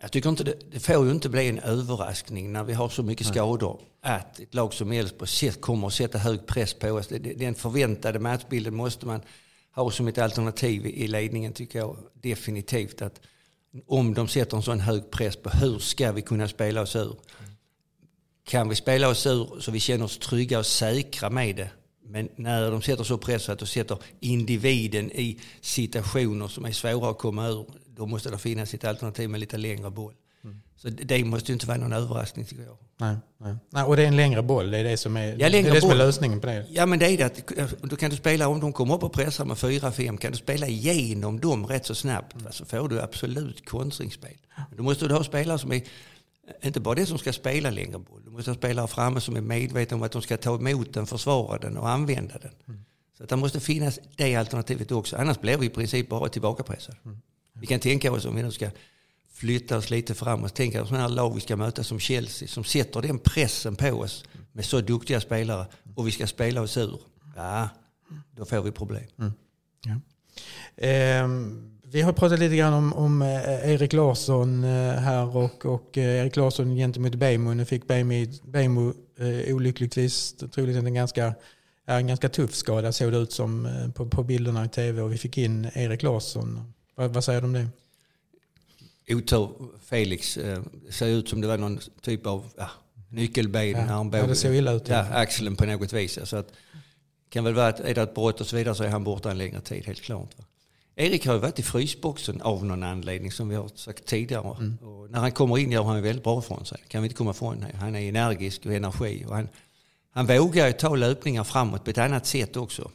Jag 0.00 0.12
tycker 0.12 0.28
inte 0.28 0.44
det, 0.44 0.54
det 0.72 0.80
får 0.80 1.04
ju 1.04 1.10
inte 1.10 1.28
bli 1.28 1.48
en 1.48 1.58
överraskning 1.58 2.52
när 2.52 2.64
vi 2.64 2.72
har 2.72 2.88
så 2.88 3.02
mycket 3.02 3.26
skador 3.26 3.80
att 4.02 4.40
ett 4.40 4.54
lag 4.54 4.74
som 4.74 4.92
Elfsborg 4.92 5.52
kommer 5.60 5.86
att 5.86 5.94
sätta 5.94 6.18
hög 6.18 6.46
press 6.46 6.74
på 6.74 6.88
oss. 6.88 7.08
Den 7.36 7.54
förväntade 7.54 8.18
matchbilden 8.18 8.74
måste 8.74 9.06
man 9.06 9.20
ha 9.74 9.90
som 9.90 10.08
ett 10.08 10.18
alternativ 10.18 10.86
i 10.86 11.06
ledningen 11.06 11.52
tycker 11.52 11.78
jag 11.78 11.96
definitivt. 12.12 13.02
att 13.02 13.20
Om 13.86 14.14
de 14.14 14.28
sätter 14.28 14.56
en 14.56 14.62
sån 14.62 14.80
hög 14.80 15.10
press 15.10 15.36
på 15.36 15.50
hur 15.50 15.78
ska 15.78 16.12
vi 16.12 16.22
kunna 16.22 16.48
spela 16.48 16.82
oss 16.82 16.96
ur? 16.96 17.16
Kan 18.50 18.68
vi 18.68 18.74
spela 18.74 19.08
oss 19.08 19.26
ur 19.26 19.60
så 19.60 19.70
vi 19.70 19.80
känner 19.80 20.04
oss 20.04 20.18
trygga 20.18 20.58
och 20.58 20.66
säkra 20.66 21.30
med 21.30 21.56
det. 21.56 21.70
Men 22.06 22.28
när 22.36 22.70
de 22.70 22.82
sätter 22.82 23.04
så 23.04 23.18
press 23.18 23.48
att 23.48 23.58
de 23.58 23.66
sätter 23.66 23.98
individen 24.20 25.12
i 25.12 25.38
situationer 25.60 26.48
som 26.48 26.64
är 26.64 26.72
svåra 26.72 27.10
att 27.10 27.18
komma 27.18 27.48
ur, 27.48 27.66
då 27.96 28.06
måste 28.06 28.30
det 28.30 28.38
finnas 28.38 28.74
ett 28.74 28.84
alternativ 28.84 29.30
med 29.30 29.40
lite 29.40 29.56
längre 29.56 29.90
boll. 29.90 30.14
Mm. 30.44 30.62
Så 30.76 30.88
det 30.88 31.24
måste 31.24 31.52
ju 31.52 31.52
inte 31.52 31.66
vara 31.66 31.78
någon 31.78 31.92
överraskning 31.92 32.44
tycker 32.44 32.62
jag. 32.62 32.76
Nej, 32.98 33.16
nej. 33.38 33.56
nej, 33.70 33.84
och 33.84 33.96
det 33.96 34.02
är 34.02 34.06
en 34.06 34.16
längre 34.16 34.42
boll, 34.42 34.70
det 34.70 34.78
är 34.78 34.84
det 34.84 34.96
som 34.96 35.16
är, 35.16 35.36
ja, 35.38 35.50
det 35.50 35.58
är 35.58 35.74
det 35.74 35.80
som 35.80 35.90
är 35.90 35.94
lösningen 35.94 36.40
på 36.40 36.46
det. 36.46 36.66
Ja 36.70 36.86
men 36.86 36.98
det 36.98 37.06
är 37.06 37.18
det 37.18 37.24
att 37.24 37.80
då 37.82 37.96
kan 37.96 38.10
du 38.10 38.16
spela, 38.16 38.48
om 38.48 38.60
de 38.60 38.72
kommer 38.72 38.94
upp 38.94 39.02
och 39.02 39.12
pressar 39.12 39.44
med 39.44 39.56
4-5, 39.56 40.16
kan 40.16 40.32
du 40.32 40.38
spela 40.38 40.66
igenom 40.66 41.40
dem 41.40 41.66
rätt 41.66 41.86
så 41.86 41.94
snabbt 41.94 42.40
mm. 42.40 42.52
så 42.52 42.64
får 42.64 42.88
du 42.88 43.00
absolut 43.00 43.68
kontringsspel. 43.68 44.36
Då 44.76 44.82
måste 44.82 45.08
du 45.08 45.14
ha 45.14 45.24
spelare 45.24 45.58
som 45.58 45.72
är 45.72 45.82
inte 46.62 46.80
bara 46.80 46.94
det 46.94 47.06
som 47.06 47.18
ska 47.18 47.32
spela 47.32 47.70
längre 47.70 47.98
boll. 47.98 48.24
Du 48.24 48.30
måste 48.30 48.50
ha 48.50 48.56
spelare 48.56 48.88
framme 48.88 49.20
som 49.20 49.36
är 49.36 49.40
medvetna 49.40 49.96
om 49.96 50.02
att 50.02 50.12
de 50.12 50.22
ska 50.22 50.36
ta 50.36 50.54
emot 50.54 50.94
den, 50.94 51.06
försvara 51.06 51.58
den 51.58 51.76
och 51.76 51.88
använda 51.88 52.38
den. 52.38 52.52
Mm. 52.68 52.84
Så 53.16 53.22
att 53.22 53.28
det 53.28 53.36
måste 53.36 53.60
finnas 53.60 53.98
det 54.16 54.36
alternativet 54.36 54.92
också. 54.92 55.16
Annars 55.16 55.40
blir 55.40 55.58
vi 55.58 55.66
i 55.66 55.70
princip 55.70 56.08
bara 56.08 56.28
tillbakapressade. 56.28 56.98
Mm. 57.04 57.18
Vi 57.52 57.66
kan 57.66 57.80
tänka 57.80 58.12
oss 58.12 58.24
om 58.24 58.36
vi 58.36 58.42
nu 58.42 58.50
ska 58.50 58.70
flytta 59.32 59.76
oss 59.76 59.90
lite 59.90 60.14
framåt. 60.14 60.54
Tänka 60.54 60.82
oss 60.82 60.88
sådana 60.88 61.08
här 61.08 61.14
lag 61.14 61.34
vi 61.34 61.40
ska 61.40 61.56
möta 61.56 61.84
som 61.84 61.98
Chelsea 62.00 62.48
som 62.48 62.64
sätter 62.64 63.02
den 63.02 63.18
pressen 63.18 63.76
på 63.76 63.90
oss 63.90 64.24
med 64.52 64.64
så 64.64 64.80
duktiga 64.80 65.20
spelare 65.20 65.66
och 65.94 66.06
vi 66.06 66.10
ska 66.10 66.26
spela 66.26 66.62
oss 66.62 66.76
ur. 66.76 67.00
Ja, 67.36 67.68
då 68.36 68.44
får 68.44 68.62
vi 68.62 68.70
problem. 68.70 69.04
Mm. 69.18 69.32
Ja. 69.84 71.24
Um. 71.24 71.79
Vi 71.92 72.02
har 72.02 72.12
pratat 72.12 72.38
lite 72.38 72.56
grann 72.56 72.72
om, 72.72 72.92
om 72.92 73.22
eh, 73.22 73.70
Erik 73.72 73.92
Larsson 73.92 74.64
eh, 74.64 74.92
här 74.92 75.36
och, 75.36 75.66
och 75.66 75.98
eh, 75.98 76.22
Erik 76.22 76.36
Larsson 76.36 76.76
gentemot 76.76 77.14
Bejmo. 77.14 77.54
Nu 77.54 77.64
fick 77.64 77.86
Bejmo 78.42 78.92
olyckligtvis 79.48 80.32
troligtvis 80.32 80.84
en 80.84 80.94
ganska, 80.94 81.34
en 81.86 82.06
ganska 82.06 82.28
tuff 82.28 82.54
skada 82.54 82.92
såg 82.92 83.12
det 83.12 83.18
ut 83.18 83.32
som 83.32 83.68
på, 83.94 84.06
på 84.06 84.22
bilderna 84.22 84.64
i 84.64 84.68
tv 84.68 85.02
och 85.02 85.12
vi 85.12 85.18
fick 85.18 85.38
in 85.38 85.70
Erik 85.74 86.02
Larsson. 86.02 86.72
Vad, 86.94 87.10
vad 87.10 87.24
säger 87.24 87.40
du 87.40 87.46
om 87.46 87.52
det? 87.52 87.68
Otur 89.14 89.50
Felix. 89.84 90.34
Det 90.34 90.92
ser 90.92 91.06
ut 91.06 91.28
som 91.28 91.40
det 91.40 91.46
var 91.46 91.58
någon 91.58 91.80
typ 92.00 92.26
av 92.26 92.44
ja, 92.56 92.70
nyckelben. 93.08 93.70
Ja, 93.70 93.80
armbåge. 93.80 94.18
ja, 94.22 94.26
det 94.26 94.34
såg 94.34 94.54
illa 94.54 94.72
ut. 94.72 94.88
Ja, 94.88 94.98
axeln 94.98 95.56
på 95.56 95.66
något 95.66 95.92
vis. 95.92 96.18
Så 96.24 96.36
att, 96.36 96.52
kan 97.28 97.44
väl 97.44 97.54
vara 97.54 97.68
att 97.68 97.80
är 97.80 97.94
det 97.94 98.02
ett 98.02 98.14
brott 98.14 98.40
och 98.40 98.46
så 98.46 98.56
vidare 98.56 98.74
så 98.74 98.84
är 98.84 98.88
han 98.88 99.04
borta 99.04 99.30
en 99.30 99.38
längre 99.38 99.60
tid, 99.60 99.86
helt 99.86 100.00
klart. 100.00 100.38
Va? 100.38 100.44
Erik 100.96 101.26
har 101.26 101.34
ju 101.34 101.40
varit 101.40 101.58
i 101.58 101.62
frysboxen 101.62 102.42
av 102.42 102.64
någon 102.64 102.82
anledning 102.82 103.32
som 103.32 103.48
vi 103.48 103.56
har 103.56 103.68
sagt 103.74 104.06
tidigare. 104.06 104.56
Mm. 104.58 104.76
Och 104.76 105.10
när 105.10 105.18
han 105.18 105.32
kommer 105.32 105.58
in 105.58 105.72
gör 105.72 105.84
han 105.84 106.02
väldigt 106.02 106.24
bra 106.24 106.38
ifrån 106.38 106.66
sig. 106.66 106.78
kan 106.88 107.02
vi 107.02 107.06
inte 107.06 107.16
komma 107.16 107.30
ifrån. 107.30 107.66
Han 107.74 107.96
är 107.96 108.08
energisk 108.08 108.66
och 108.66 108.72
energi. 108.72 109.24
Och 109.28 109.36
han, 109.36 109.48
han 110.10 110.26
vågar 110.26 110.66
ju 110.66 110.72
ta 110.72 110.94
löpningar 110.94 111.44
framåt 111.44 111.84
på 111.84 111.90
ett 111.90 111.98
annat 111.98 112.26
sätt 112.26 112.56
också 112.56 112.90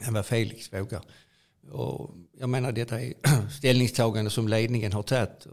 än 0.00 0.14
vad 0.14 0.26
Felix 0.26 0.72
vågar. 0.72 1.02
Och 1.70 2.10
jag 2.38 2.48
menar 2.48 2.72
detta 2.72 3.00
är 3.00 3.14
ställningstagande 3.50 4.30
som 4.30 4.48
ledningen 4.48 4.92
har 4.92 5.02
tagit. 5.02 5.46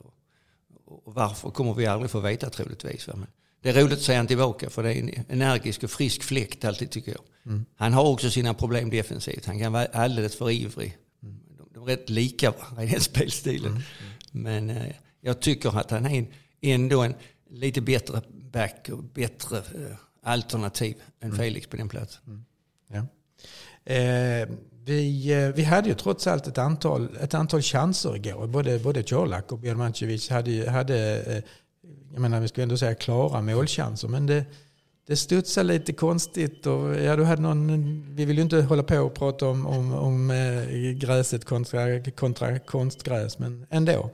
Och 0.86 1.14
varför 1.14 1.50
kommer 1.50 1.74
vi 1.74 1.86
aldrig 1.86 2.12
få 2.12 2.20
veta 2.20 2.50
troligtvis. 2.50 3.08
Men 3.08 3.26
det 3.62 3.70
är 3.70 3.74
roligt 3.74 3.94
att 3.94 4.02
se 4.02 4.14
honom 4.14 4.28
tillbaka 4.28 4.70
för 4.70 4.84
det 4.84 4.94
är 4.94 5.00
en 5.00 5.26
energisk 5.30 5.84
och 5.84 5.92
frisk 5.92 6.24
fläkt 6.24 6.66
alltid 6.66 6.92
tycker 6.92 7.12
jag. 7.12 7.22
Mm. 7.46 7.66
Han 7.76 7.94
har 7.94 8.08
också 8.08 8.30
sina 8.30 8.54
problem 8.54 8.90
defensivt. 8.90 9.46
Han 9.46 9.60
kan 9.60 9.74
vara 9.74 9.86
alldeles 9.86 10.36
för 10.36 10.52
ivrig 10.52 10.98
de 11.86 11.92
är 11.92 11.98
rätt 11.98 12.10
lika 12.10 12.52
varandra 12.52 12.84
i 12.84 12.88
den 12.88 13.02
spelstilen. 13.02 13.72
Mm. 13.72 13.84
Men 14.32 14.70
eh, 14.70 14.94
jag 15.22 15.40
tycker 15.40 15.80
att 15.80 15.92
han 15.92 16.06
är 16.06 16.28
ändå 16.62 17.02
en 17.02 17.14
lite 17.50 17.82
bättre 17.82 18.22
back 18.52 18.90
och 18.92 19.04
bättre 19.04 19.58
eh, 19.58 19.96
alternativ 20.24 20.96
än 21.20 21.28
mm. 21.28 21.38
Felix 21.38 21.68
på 21.68 21.78
den 21.78 21.90
platsen. 21.90 22.22
Mm. 22.28 22.46
Ja. 22.88 23.06
Eh, 23.94 24.50
vi, 24.84 25.32
eh, 25.32 25.50
vi 25.50 25.64
hade 25.64 25.90
ju 25.90 25.96
trots 25.96 26.28
allt 26.28 26.48
ett 26.48 26.58
antal, 26.58 27.18
ett 27.22 27.34
antal 27.34 27.62
chanser 27.62 28.16
igår. 28.16 28.48
Både, 28.48 28.80
både 28.80 29.04
Colak 29.04 29.52
och 29.52 29.60
Björn 29.60 29.78
Mancevic 29.78 30.30
hade, 30.30 30.70
hade 30.72 31.22
eh, 31.22 31.44
jag 32.12 32.22
menar 32.22 32.40
vi 32.40 32.48
ska 32.48 32.62
ändå 32.62 32.78
säga 32.78 32.96
klara 32.96 33.42
målchanser. 33.42 34.08
Men 34.08 34.26
det, 34.26 34.46
det 35.12 35.18
studsar 35.18 35.64
lite 35.64 35.94
konstigt. 35.94 36.66
Och, 36.66 36.96
ja, 36.96 37.16
du 37.16 37.24
hade 37.24 37.42
någon, 37.42 38.16
vi 38.16 38.26
vill 38.26 38.38
ju 38.38 38.44
inte 38.44 38.62
hålla 38.62 38.84
på 38.84 38.98
och 38.98 39.14
prata 39.14 39.48
om, 39.48 39.68
om, 39.68 39.94
om 39.94 40.32
eh, 40.32 40.92
gräset 40.92 41.46
kontra, 41.46 42.12
kontra 42.12 42.60
konstgräs, 42.60 43.40
men 43.40 43.66
ändå. 43.70 44.12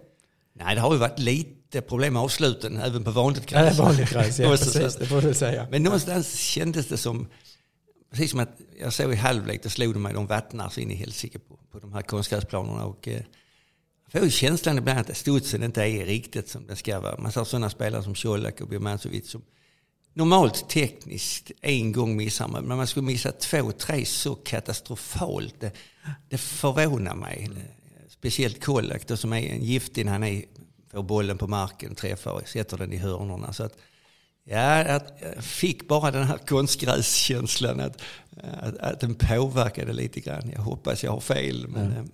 Nej, 0.54 0.76
det 0.76 0.82
har 0.82 0.94
ju 0.94 1.00
varit 1.00 1.20
lite 1.20 1.82
problem 1.82 2.14
med 2.14 2.22
avsluten 2.22 2.78
även 2.78 3.04
på 3.04 3.12
vanligt 3.12 3.46
gräs. 3.46 3.78
Ja, 3.78 3.84
vanligt 3.84 4.10
gräs, 4.10 4.40
ja, 4.40 4.50
precis, 4.58 4.96
det 4.96 5.06
får 5.06 5.22
du 5.22 5.34
säga. 5.34 5.68
Men 5.72 5.84
någonstans 5.84 6.36
kändes 6.40 6.88
det 6.88 6.98
som, 6.98 7.28
precis 8.12 8.32
som 8.32 8.40
att 8.40 8.58
jag 8.82 8.94
såg 8.94 9.14
i 9.14 9.16
halvlek, 9.16 9.64
då 9.64 9.70
slog 9.70 9.94
de 9.94 10.04
mig, 10.04 10.14
de 10.14 10.28
vattnar 10.28 10.70
så 10.70 10.80
in 10.80 10.92
i 10.92 10.96
helsike 10.96 11.40
på, 11.40 11.60
på 11.72 11.80
de 11.80 11.94
här 11.94 12.02
konstgräsplanerna. 12.02 12.86
Och, 12.86 13.08
eh, 13.08 13.22
jag 14.12 14.22
får 14.22 14.30
känslan 14.30 14.78
ibland 14.78 15.00
att 15.00 15.18
studsen 15.18 15.64
inte 15.64 15.84
är 15.84 16.06
riktigt 16.06 16.50
som 16.50 16.68
den 16.68 16.76
ska 16.76 17.00
vara. 17.00 17.18
Man 17.18 17.32
ser 17.32 17.44
sådana 17.44 17.70
spelare 17.70 18.04
som 18.04 18.14
Colak 18.16 18.62
och 18.62 18.68
Birmancevic 18.68 19.32
som 19.32 19.42
normalt 20.18 20.70
tekniskt 20.70 21.52
en 21.62 21.92
gång 21.92 22.16
missar 22.16 22.48
man, 22.48 22.64
men 22.64 22.78
man 22.78 22.88
skulle 22.88 23.06
missa 23.06 23.32
två, 23.32 23.72
tre 23.72 24.06
så 24.06 24.36
katastrofalt. 24.36 25.56
Det, 25.60 25.72
det 26.30 26.38
förvånar 26.38 27.16
mig. 27.16 27.50
Speciellt 28.10 28.64
Kolak 28.64 29.08
då, 29.08 29.18
som 29.18 29.34
är 29.34 29.38
en 29.38 29.64
giftig 29.64 30.06
när 30.06 30.12
han 30.12 30.24
är, 30.24 30.44
får 30.92 31.04
bollen 31.04 31.38
på 31.38 31.48
marken, 31.48 31.96
träffar 31.96 32.32
och 32.32 32.48
sätter 32.48 32.78
den 32.78 32.94
i 32.94 32.98
hörnorna. 32.98 33.54
Så 33.54 33.64
att, 33.64 33.78
ja, 34.44 34.84
jag 34.84 35.02
fick 35.40 35.88
bara 35.88 36.12
den 36.12 36.24
här 36.24 36.38
konstgräskänslan 36.38 37.80
att, 37.80 38.02
att, 38.62 38.78
att 38.78 39.00
den 39.00 39.16
påverkade 39.16 39.94
lite 39.94 40.20
grann. 40.20 40.52
Jag 40.56 40.62
hoppas 40.62 41.04
jag 41.04 41.12
har 41.12 41.20
fel. 41.20 41.68
Men, 41.68 41.92
mm. 41.92 42.12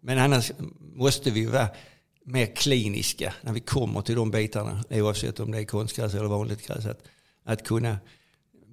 men 0.00 0.18
annars 0.18 0.52
måste 0.78 1.30
vi 1.30 1.46
vara 1.46 1.68
mer 2.24 2.46
kliniska 2.46 3.34
när 3.42 3.52
vi 3.52 3.60
kommer 3.60 4.02
till 4.02 4.14
de 4.14 4.30
bitarna, 4.30 4.84
oavsett 4.90 5.40
om 5.40 5.50
det 5.50 5.58
är 5.58 5.64
konstgräs 5.64 6.14
eller 6.14 6.28
vanligt 6.28 6.66
gräs. 6.66 6.86
Att, 6.86 7.02
att 7.52 7.64
kunna 7.64 7.98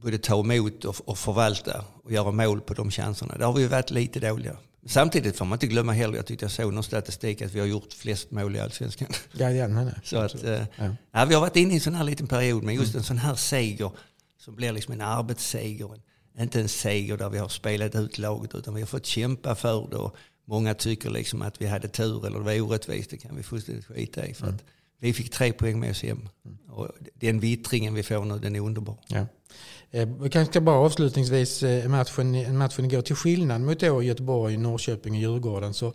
både 0.01 0.17
ta 0.17 0.39
emot 0.39 0.86
och, 0.86 1.17
förvalta 1.17 1.86
och 2.03 2.12
göra 2.12 2.31
mål 2.31 2.62
på 2.62 2.74
de 2.74 2.91
chanserna. 2.91 3.38
Där 3.38 3.46
har 3.46 3.53
vi 3.53 3.67
varit 3.67 3.91
lite 3.91 4.19
dåliga. 4.19 4.57
Samtidigt 4.86 5.38
får 5.38 5.46
man 5.46 5.55
inte 5.55 5.67
glömma 5.67 5.91
heller, 5.91 6.15
jag 6.15 6.25
tyckte 6.25 6.46
jag 6.46 6.51
såg 6.51 6.74
någon 6.74 6.84
statistik 6.84 7.41
att 7.41 7.53
vi 7.53 7.60
har 7.60 7.67
gjort 7.67 7.93
flest 7.93 8.31
mål 8.31 8.55
i 8.55 8.60
allsvenskan. 8.60 9.07
Ja, 9.31 9.50
ja, 9.50 9.67
nej, 9.67 9.86
nej. 9.86 9.93
Så 10.03 10.17
att, 10.17 10.43
eh, 10.43 10.51
ja. 10.51 10.96
ja. 11.12 11.25
vi 11.25 11.34
har 11.34 11.41
varit 11.41 11.55
inne 11.55 11.72
i 11.72 11.75
en 11.75 11.81
sån 11.81 11.96
här 11.96 12.03
liten 12.03 12.27
period, 12.27 12.63
men 12.63 12.75
just 12.75 12.96
en 12.96 13.03
sån 13.03 13.17
här 13.17 13.36
seger 13.36 13.91
som 14.39 14.55
blir 14.55 14.72
liksom 14.72 14.93
en 14.93 15.01
arbetsseger. 15.01 15.89
Inte 16.39 16.62
en 16.62 16.69
seger 16.69 17.17
där 17.17 17.29
vi 17.29 17.38
har 17.38 17.50
spelat 17.50 17.96
ut 17.96 18.17
laget 18.17 18.55
utan 18.55 18.74
vi 18.74 18.81
har 18.81 18.88
fått 18.88 19.05
kämpa 19.05 19.55
för 19.55 19.88
det. 19.91 19.98
Och 19.98 20.15
många 20.46 20.74
tycker 20.74 21.10
liksom 21.10 21.41
att 21.41 21.62
vi 21.62 21.67
hade 21.67 21.88
tur 21.88 22.25
eller 22.25 22.39
det 22.39 22.46
var 22.46 22.62
orättvist. 22.62 23.10
Det 23.10 23.17
kan 23.17 23.36
vi 23.36 23.43
fullständigt 23.43 23.86
skita 23.86 24.27
i. 24.27 24.34
För 24.34 24.43
mm. 24.43 24.55
att 24.55 24.63
vi 24.99 25.13
fick 25.13 25.31
tre 25.31 25.53
poäng 25.53 25.79
med 25.79 25.91
oss 25.91 26.03
hem. 26.03 26.29
Och 26.69 26.89
den 27.13 27.39
vittringen 27.39 27.93
vi 27.93 28.03
får 28.03 28.25
nu, 28.25 28.39
den 28.39 28.55
är 28.55 28.59
underbar. 28.59 28.97
Ja. 29.07 29.25
Eh, 29.91 30.07
vi 30.21 30.29
kanske 30.29 30.51
ska 30.51 30.61
bara 30.61 30.75
avslutningsvis 30.75 31.63
eh, 31.63 31.89
matchen, 31.89 32.57
matchen 32.57 32.85
igår. 32.85 33.01
Till 33.01 33.15
skillnad 33.15 33.61
mot 33.61 33.79
då 33.79 34.03
Göteborg, 34.03 34.57
Norrköping 34.57 35.13
och 35.13 35.19
Djurgården 35.19 35.73
så, 35.73 35.93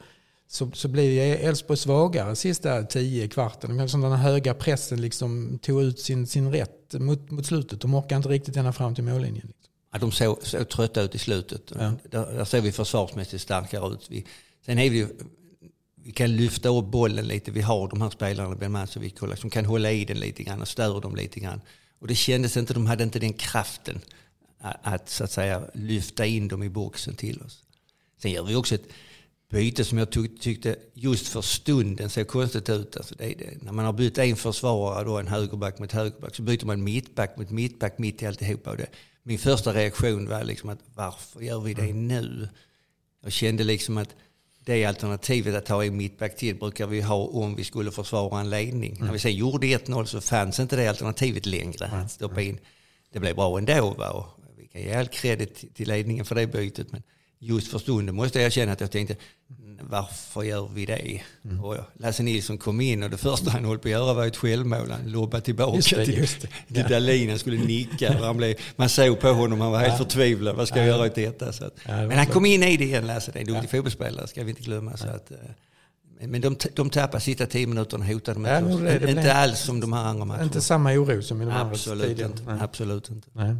så, 0.48 0.70
så 0.74 0.88
blev 0.88 1.18
Elfsborg 1.44 1.76
svagare 1.76 2.36
sista 2.36 2.82
tio 2.82 3.28
kvarten. 3.28 3.88
Som 3.88 4.00
den 4.00 4.12
höga 4.12 4.54
pressen 4.54 5.00
liksom 5.00 5.58
tog 5.62 5.82
ut 5.82 5.98
sin, 5.98 6.26
sin 6.26 6.52
rätt 6.52 6.94
mot, 6.94 7.30
mot 7.30 7.46
slutet. 7.46 7.80
De 7.80 7.94
orkade 7.94 8.16
inte 8.16 8.28
riktigt 8.28 8.56
ända 8.56 8.72
fram 8.72 8.94
till 8.94 9.04
mållinjen. 9.04 9.46
Liksom. 9.46 9.72
Ja, 9.92 9.98
de 9.98 10.12
såg, 10.12 10.38
såg 10.42 10.68
trötta 10.68 11.02
ut 11.02 11.14
i 11.14 11.18
slutet. 11.18 11.72
Ja. 11.78 11.92
Där, 12.10 12.32
där 12.32 12.44
ser 12.44 12.60
vi 12.60 12.72
försvarsmässigt 12.72 13.42
starkare 13.42 13.92
ut. 13.92 14.06
Vi, 14.10 14.26
sen 14.66 14.78
är 14.78 14.90
vi 14.90 15.06
vi 16.04 16.12
kan 16.12 16.36
lyfta 16.36 16.68
upp 16.68 16.84
bollen 16.84 17.28
lite. 17.28 17.50
Vi 17.50 17.60
har 17.60 17.88
de 17.88 18.02
här 18.02 18.10
spelarna, 18.10 18.54
Ben 18.54 18.72
Mansovic, 18.72 19.14
som 19.36 19.50
kan 19.50 19.64
hålla 19.64 19.90
i 19.92 20.04
den 20.04 20.20
lite 20.20 20.42
grann 20.42 20.60
och 20.60 20.68
störa 20.68 21.00
dem 21.00 21.16
lite 21.16 21.40
grann. 21.40 21.60
Och 21.98 22.08
det 22.08 22.14
kändes 22.14 22.56
inte, 22.56 22.74
de 22.74 22.86
hade 22.86 23.04
inte 23.04 23.18
den 23.18 23.32
kraften 23.32 24.00
att 24.60 25.08
så 25.08 25.24
att 25.24 25.30
säga 25.30 25.62
lyfta 25.74 26.26
in 26.26 26.48
dem 26.48 26.62
i 26.62 26.68
boxen 26.68 27.14
till 27.14 27.40
oss. 27.40 27.62
Sen 28.22 28.30
gör 28.30 28.44
vi 28.44 28.54
också 28.54 28.74
ett 28.74 28.88
byte 29.50 29.84
som 29.84 29.98
jag 29.98 30.10
tyckte 30.40 30.76
just 30.94 31.28
för 31.28 31.42
stunden 31.42 32.10
såg 32.10 32.28
konstigt 32.28 32.68
ut. 32.68 32.96
Alltså 32.96 33.14
det, 33.14 33.34
det, 33.38 33.62
när 33.62 33.72
man 33.72 33.84
har 33.84 33.92
bytt 33.92 34.18
en 34.18 34.36
försvarare, 34.36 35.04
då 35.04 35.18
en 35.18 35.28
högerback 35.28 35.78
mot 35.78 35.92
högerback, 35.92 36.34
så 36.34 36.42
byter 36.42 36.66
man 36.66 36.84
mittback 36.84 37.36
mot 37.36 37.50
mittback 37.50 37.98
mitt 37.98 38.22
i 38.22 38.26
alltihopa. 38.26 38.70
Och 38.70 38.76
det, 38.76 38.86
min 39.22 39.38
första 39.38 39.74
reaktion 39.74 40.28
var 40.28 40.44
liksom 40.44 40.68
att 40.68 40.80
varför 40.94 41.40
gör 41.40 41.60
vi 41.60 41.74
det 41.74 41.92
nu? 41.92 42.48
Jag 43.22 43.32
kände 43.32 43.64
liksom 43.64 43.98
att 43.98 44.14
det 44.64 44.84
alternativet 44.84 45.54
att 45.54 45.68
ha 45.68 45.84
en 45.84 45.96
mittback 45.96 46.36
till 46.36 46.56
brukar 46.56 46.86
vi 46.86 47.00
ha 47.00 47.16
om 47.16 47.54
vi 47.54 47.64
skulle 47.64 47.90
försvara 47.90 48.40
en 48.40 48.50
ledning. 48.50 48.92
Mm. 48.92 49.06
När 49.06 49.12
vi 49.12 49.18
sen 49.18 49.34
gjorde 49.34 49.66
1-0 49.66 50.04
så 50.04 50.20
fanns 50.20 50.60
inte 50.60 50.76
det 50.76 50.88
alternativet 50.88 51.46
längre 51.46 51.86
att 51.86 52.10
stoppa 52.10 52.42
in. 52.42 52.58
Det 53.12 53.20
blev 53.20 53.36
bra 53.36 53.58
ändå 53.58 53.90
va? 53.90 54.10
och 54.10 54.26
vi 54.56 54.66
kan 54.66 54.82
ge 54.82 54.94
all 54.94 55.08
credit 55.08 55.74
till 55.74 55.88
ledningen 55.88 56.24
för 56.24 56.34
det 56.34 56.46
bytet. 56.46 56.92
Men 56.92 57.02
just 57.42 57.68
för 57.68 57.78
stunden 57.78 58.14
måste 58.14 58.38
jag 58.38 58.46
erkänna 58.46 58.72
att 58.72 58.80
jag 58.80 58.90
tänkte 58.90 59.16
varför 59.90 60.42
gör 60.42 60.68
vi 60.74 60.86
det? 60.86 61.22
Mm. 61.44 61.64
Och 61.64 61.76
Lasse 61.94 62.22
Nilsson 62.22 62.58
kom 62.58 62.80
in 62.80 63.02
och 63.02 63.10
det 63.10 63.16
första 63.16 63.50
han 63.50 63.64
höll 63.64 63.78
på 63.78 63.88
att 63.88 63.92
göra 63.92 64.14
var 64.14 64.26
ett 64.26 64.36
självmål. 64.36 64.90
Han 64.90 65.10
lobbade 65.12 65.44
tillbaka 65.44 65.76
just 65.76 65.96
det, 65.96 66.04
just 66.04 66.40
det. 66.40 66.48
Ja. 66.66 66.88
Dahlin. 66.88 67.28
Han 67.28 67.38
skulle 67.38 67.64
nicka. 67.64 68.12
Han 68.20 68.36
blev, 68.36 68.56
man 68.76 68.88
såg 68.88 69.20
på 69.20 69.28
honom, 69.28 69.60
han 69.60 69.72
var 69.72 69.78
helt 69.78 69.92
ja. 69.92 69.98
förtvivlad. 69.98 70.56
Vad 70.56 70.68
ska 70.68 70.78
jag 70.78 70.86
göra 70.86 71.06
åt 71.06 71.14
detta? 71.14 71.52
Så 71.52 71.64
att, 71.64 71.74
ja, 71.86 71.96
det 71.96 72.08
men 72.08 72.18
han 72.18 72.26
kom 72.26 72.46
in 72.46 72.62
i 72.62 72.76
det 72.76 72.84
igen, 72.84 73.06
Lasse. 73.06 73.32
Det 73.32 73.38
är 73.38 73.40
en 73.40 73.46
duktig 73.46 73.68
ja. 73.68 73.70
fotbollsspelare, 73.70 74.26
ska 74.26 74.44
vi 74.44 74.50
inte 74.50 74.62
glömma. 74.62 74.96
Så 74.96 75.08
att, 75.08 75.30
eh, 75.30 75.36
men 76.26 76.40
de, 76.40 76.56
de 76.74 76.90
tappade 76.90 77.20
sista 77.20 77.46
tio 77.46 77.66
minuterna 77.66 78.04
och 78.04 78.10
hotade 78.10 78.40
med 78.40 78.64
ja, 78.64 78.76
det, 78.76 78.98
det, 78.98 79.10
Inte 79.10 79.34
alls 79.34 79.60
som 79.60 79.80
de 79.80 79.92
här 79.92 80.04
andra 80.04 80.24
matcherna. 80.24 80.44
Inte 80.44 80.60
samma 80.60 80.92
oro 80.92 81.22
som 81.22 81.42
i 81.42 81.44
de 81.44 81.50
andra 81.50 81.70
Absolut 81.70 82.20
inte. 82.20 82.58
Absolut 82.60 83.10
inte. 83.10 83.28
Nej. 83.32 83.56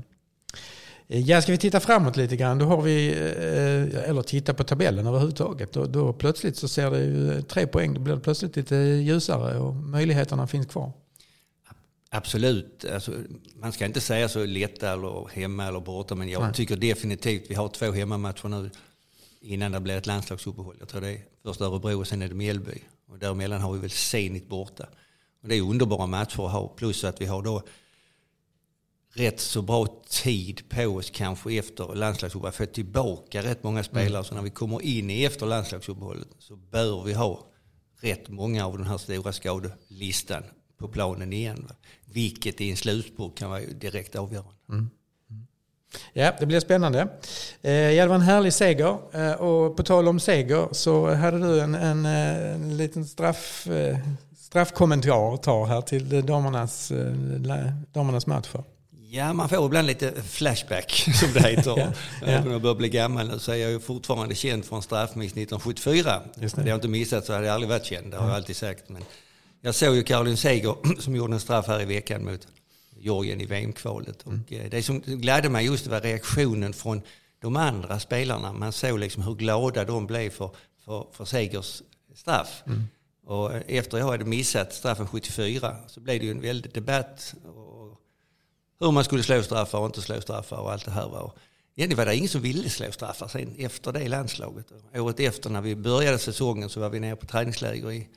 Eh, 1.12 1.20
ja, 1.20 1.42
ska 1.42 1.52
vi 1.52 1.58
titta 1.58 1.80
framåt 1.80 2.16
lite 2.16 2.36
grann, 2.36 2.58
då 2.58 2.66
har 2.66 2.82
vi, 2.82 3.08
eh, 3.10 4.10
eller 4.10 4.22
titta 4.22 4.54
på 4.54 4.64
tabellen 4.64 5.06
överhuvudtaget. 5.06 5.72
Då, 5.72 5.86
då 5.86 6.12
plötsligt 6.12 6.56
så 6.56 6.68
ser 6.68 6.90
det 6.90 7.04
ju 7.04 7.42
tre 7.42 7.66
poäng, 7.66 7.94
då 7.94 8.00
blir 8.00 8.14
det 8.14 8.20
plötsligt 8.20 8.56
lite 8.56 8.76
ljusare 8.76 9.58
och 9.58 9.74
möjligheterna 9.74 10.46
finns 10.46 10.66
kvar. 10.66 10.92
Absolut. 12.10 12.84
Alltså, 12.94 13.12
man 13.54 13.72
ska 13.72 13.86
inte 13.86 14.00
säga 14.00 14.28
så 14.28 14.44
lätta 14.44 14.92
eller 14.92 15.28
hemma 15.28 15.66
eller 15.66 15.80
borta, 15.80 16.14
men 16.14 16.28
jag 16.28 16.42
Nej. 16.42 16.54
tycker 16.54 16.76
definitivt 16.76 17.50
vi 17.50 17.54
har 17.54 17.68
två 17.68 17.92
hemmamatcher 17.92 18.48
nu 18.48 18.70
innan 19.40 19.72
det 19.72 19.80
blir 19.80 19.96
ett 19.96 20.06
landslagsuppehåll. 20.06 20.76
Jag 20.78 20.88
tror 20.88 21.00
det 21.00 21.10
är 21.10 21.24
först 21.42 21.60
Örebro 21.60 22.00
och 22.00 22.06
sen 22.06 22.22
är 22.22 22.28
det 22.28 22.34
Mjällby. 22.34 22.82
Och 23.08 23.18
däremellan 23.18 23.60
har 23.60 23.72
vi 23.72 23.78
väl 23.78 23.90
Zenit 23.90 24.48
borta. 24.48 24.86
Och 25.42 25.48
det 25.48 25.56
är 25.56 25.62
underbara 25.62 26.06
matcher 26.06 26.46
att 26.46 26.52
ha. 26.52 26.68
Plus 26.68 27.04
att 27.04 27.20
vi 27.20 27.26
har 27.26 27.42
då 27.42 27.62
rätt 29.14 29.40
så 29.40 29.62
bra 29.62 29.86
tid 30.08 30.68
på 30.68 30.82
oss 30.82 31.10
kanske 31.10 31.52
efter 31.58 31.94
landslagsuppehållet. 31.94 32.54
Få 32.54 32.66
tillbaka 32.66 33.42
rätt 33.42 33.62
många 33.62 33.82
spelare. 33.82 34.08
Mm. 34.08 34.24
Så 34.24 34.34
när 34.34 34.42
vi 34.42 34.50
kommer 34.50 34.82
in 34.82 35.10
i 35.10 35.24
efter 35.24 35.46
landslagsuppehållet 35.46 36.28
så 36.38 36.56
bör 36.56 37.02
vi 37.04 37.12
ha 37.12 37.46
rätt 38.00 38.28
många 38.28 38.66
av 38.66 38.78
den 38.78 38.86
här 38.86 38.98
stora 38.98 39.32
skadelistan 39.32 40.42
på 40.78 40.88
planen 40.88 41.32
igen. 41.32 41.66
Va? 41.68 41.74
Vilket 42.04 42.60
i 42.60 42.70
en 42.70 42.76
slutspurt 42.76 43.38
kan 43.38 43.50
vara 43.50 43.60
direkt 43.60 44.16
avgörande. 44.16 44.52
Mm. 44.68 44.90
mm. 45.30 45.46
Ja, 46.12 46.32
det 46.40 46.46
blir 46.46 46.60
spännande. 46.60 47.08
Eh, 47.62 47.72
ja, 47.72 48.02
det 48.02 48.08
var 48.08 48.14
en 48.14 48.20
härlig 48.20 48.52
seger. 48.52 48.98
Eh, 49.12 49.32
och 49.32 49.76
på 49.76 49.82
tal 49.82 50.08
om 50.08 50.20
seger 50.20 50.68
så 50.72 51.14
hade 51.14 51.38
du 51.38 51.60
en, 51.60 51.74
en, 51.74 52.06
eh, 52.06 52.54
en 52.54 52.76
liten 52.76 53.04
straff, 53.04 53.68
straffkommentar 54.36 55.66
här 55.66 55.80
till 55.80 56.26
damernas, 56.26 56.92
damernas 57.92 58.26
matcher. 58.26 58.64
Ja, 59.14 59.32
man 59.32 59.48
får 59.48 59.66
ibland 59.66 59.86
lite 59.86 60.22
flashback 60.22 60.90
som 61.14 61.32
det 61.32 61.40
heter. 61.40 61.74
ja, 61.78 61.92
ja. 62.20 62.50
Jag 62.50 62.62
börjar 62.62 62.74
bli 62.74 62.88
gammal 62.88 63.28
nu 63.28 63.38
så 63.38 63.52
är 63.52 63.56
jag 63.56 63.70
ju 63.70 63.80
fortfarande 63.80 64.34
känd 64.34 64.64
från 64.64 64.82
straffmiss 64.82 65.32
1974. 65.32 66.22
Just 66.34 66.56
det. 66.56 66.62
det 66.62 66.64
har 66.64 66.68
jag 66.68 66.76
inte 66.76 66.88
missat 66.88 67.26
så 67.26 67.32
hade 67.32 67.46
jag 67.46 67.54
aldrig 67.54 67.68
varit 67.68 67.84
känd, 67.84 68.10
det 68.10 68.16
har 68.16 68.26
jag 68.26 68.36
alltid 68.36 68.56
sagt. 68.56 68.88
Men 68.88 69.04
jag 69.60 69.74
såg 69.74 69.94
ju 69.94 70.02
Caroline 70.02 70.36
Seger 70.36 70.76
som 71.00 71.16
gjorde 71.16 71.34
en 71.34 71.40
straff 71.40 71.66
här 71.66 71.82
i 71.82 71.84
veckan 71.84 72.24
mot 72.24 72.46
Georgien 72.96 73.40
i 73.40 73.46
VM-kvalet. 73.46 74.26
Mm. 74.26 74.44
Och 74.46 74.52
eh, 74.52 74.70
det 74.70 74.82
som 74.82 75.00
gladde 75.00 75.48
mig 75.48 75.66
just 75.66 75.86
var 75.86 76.00
reaktionen 76.00 76.72
från 76.72 77.02
de 77.42 77.56
andra 77.56 78.00
spelarna. 78.00 78.52
Man 78.52 78.72
såg 78.72 78.98
liksom 78.98 79.22
hur 79.22 79.34
glada 79.34 79.84
de 79.84 80.06
blev 80.06 80.30
för, 80.30 80.50
för, 80.84 81.06
för 81.12 81.24
Segers 81.24 81.82
straff. 82.14 82.62
Mm. 82.66 82.84
Och 83.26 83.52
efter 83.66 83.98
jag 83.98 84.06
hade 84.06 84.24
missat 84.24 84.72
straffen 84.72 85.06
74 85.06 85.76
så 85.86 86.00
blev 86.00 86.20
det 86.20 86.24
ju 86.24 86.30
en 86.30 86.40
väldig 86.40 86.72
debatt 86.72 87.34
hur 88.82 88.92
man 88.92 89.04
skulle 89.04 89.22
slå 89.22 89.42
straffar 89.42 89.78
och 89.78 89.86
inte 89.86 90.02
slå 90.02 90.20
straffar 90.20 90.56
och 90.56 90.72
allt 90.72 90.84
det 90.84 90.90
här. 90.90 91.08
Var. 91.08 91.32
Egentligen 91.76 91.96
var 91.96 92.06
det 92.06 92.16
ingen 92.16 92.28
som 92.28 92.40
ville 92.40 92.68
slå 92.68 92.92
straffar 92.92 93.28
sen 93.28 93.54
efter 93.58 93.92
det 93.92 94.08
landslaget. 94.08 94.66
Året 94.94 95.20
efter 95.20 95.50
när 95.50 95.60
vi 95.60 95.76
började 95.76 96.18
säsongen 96.18 96.68
så 96.68 96.80
var 96.80 96.88
vi 96.88 97.00
nere 97.00 97.16
på 97.16 97.26
träningsläger 97.26 97.92
i 97.92 98.08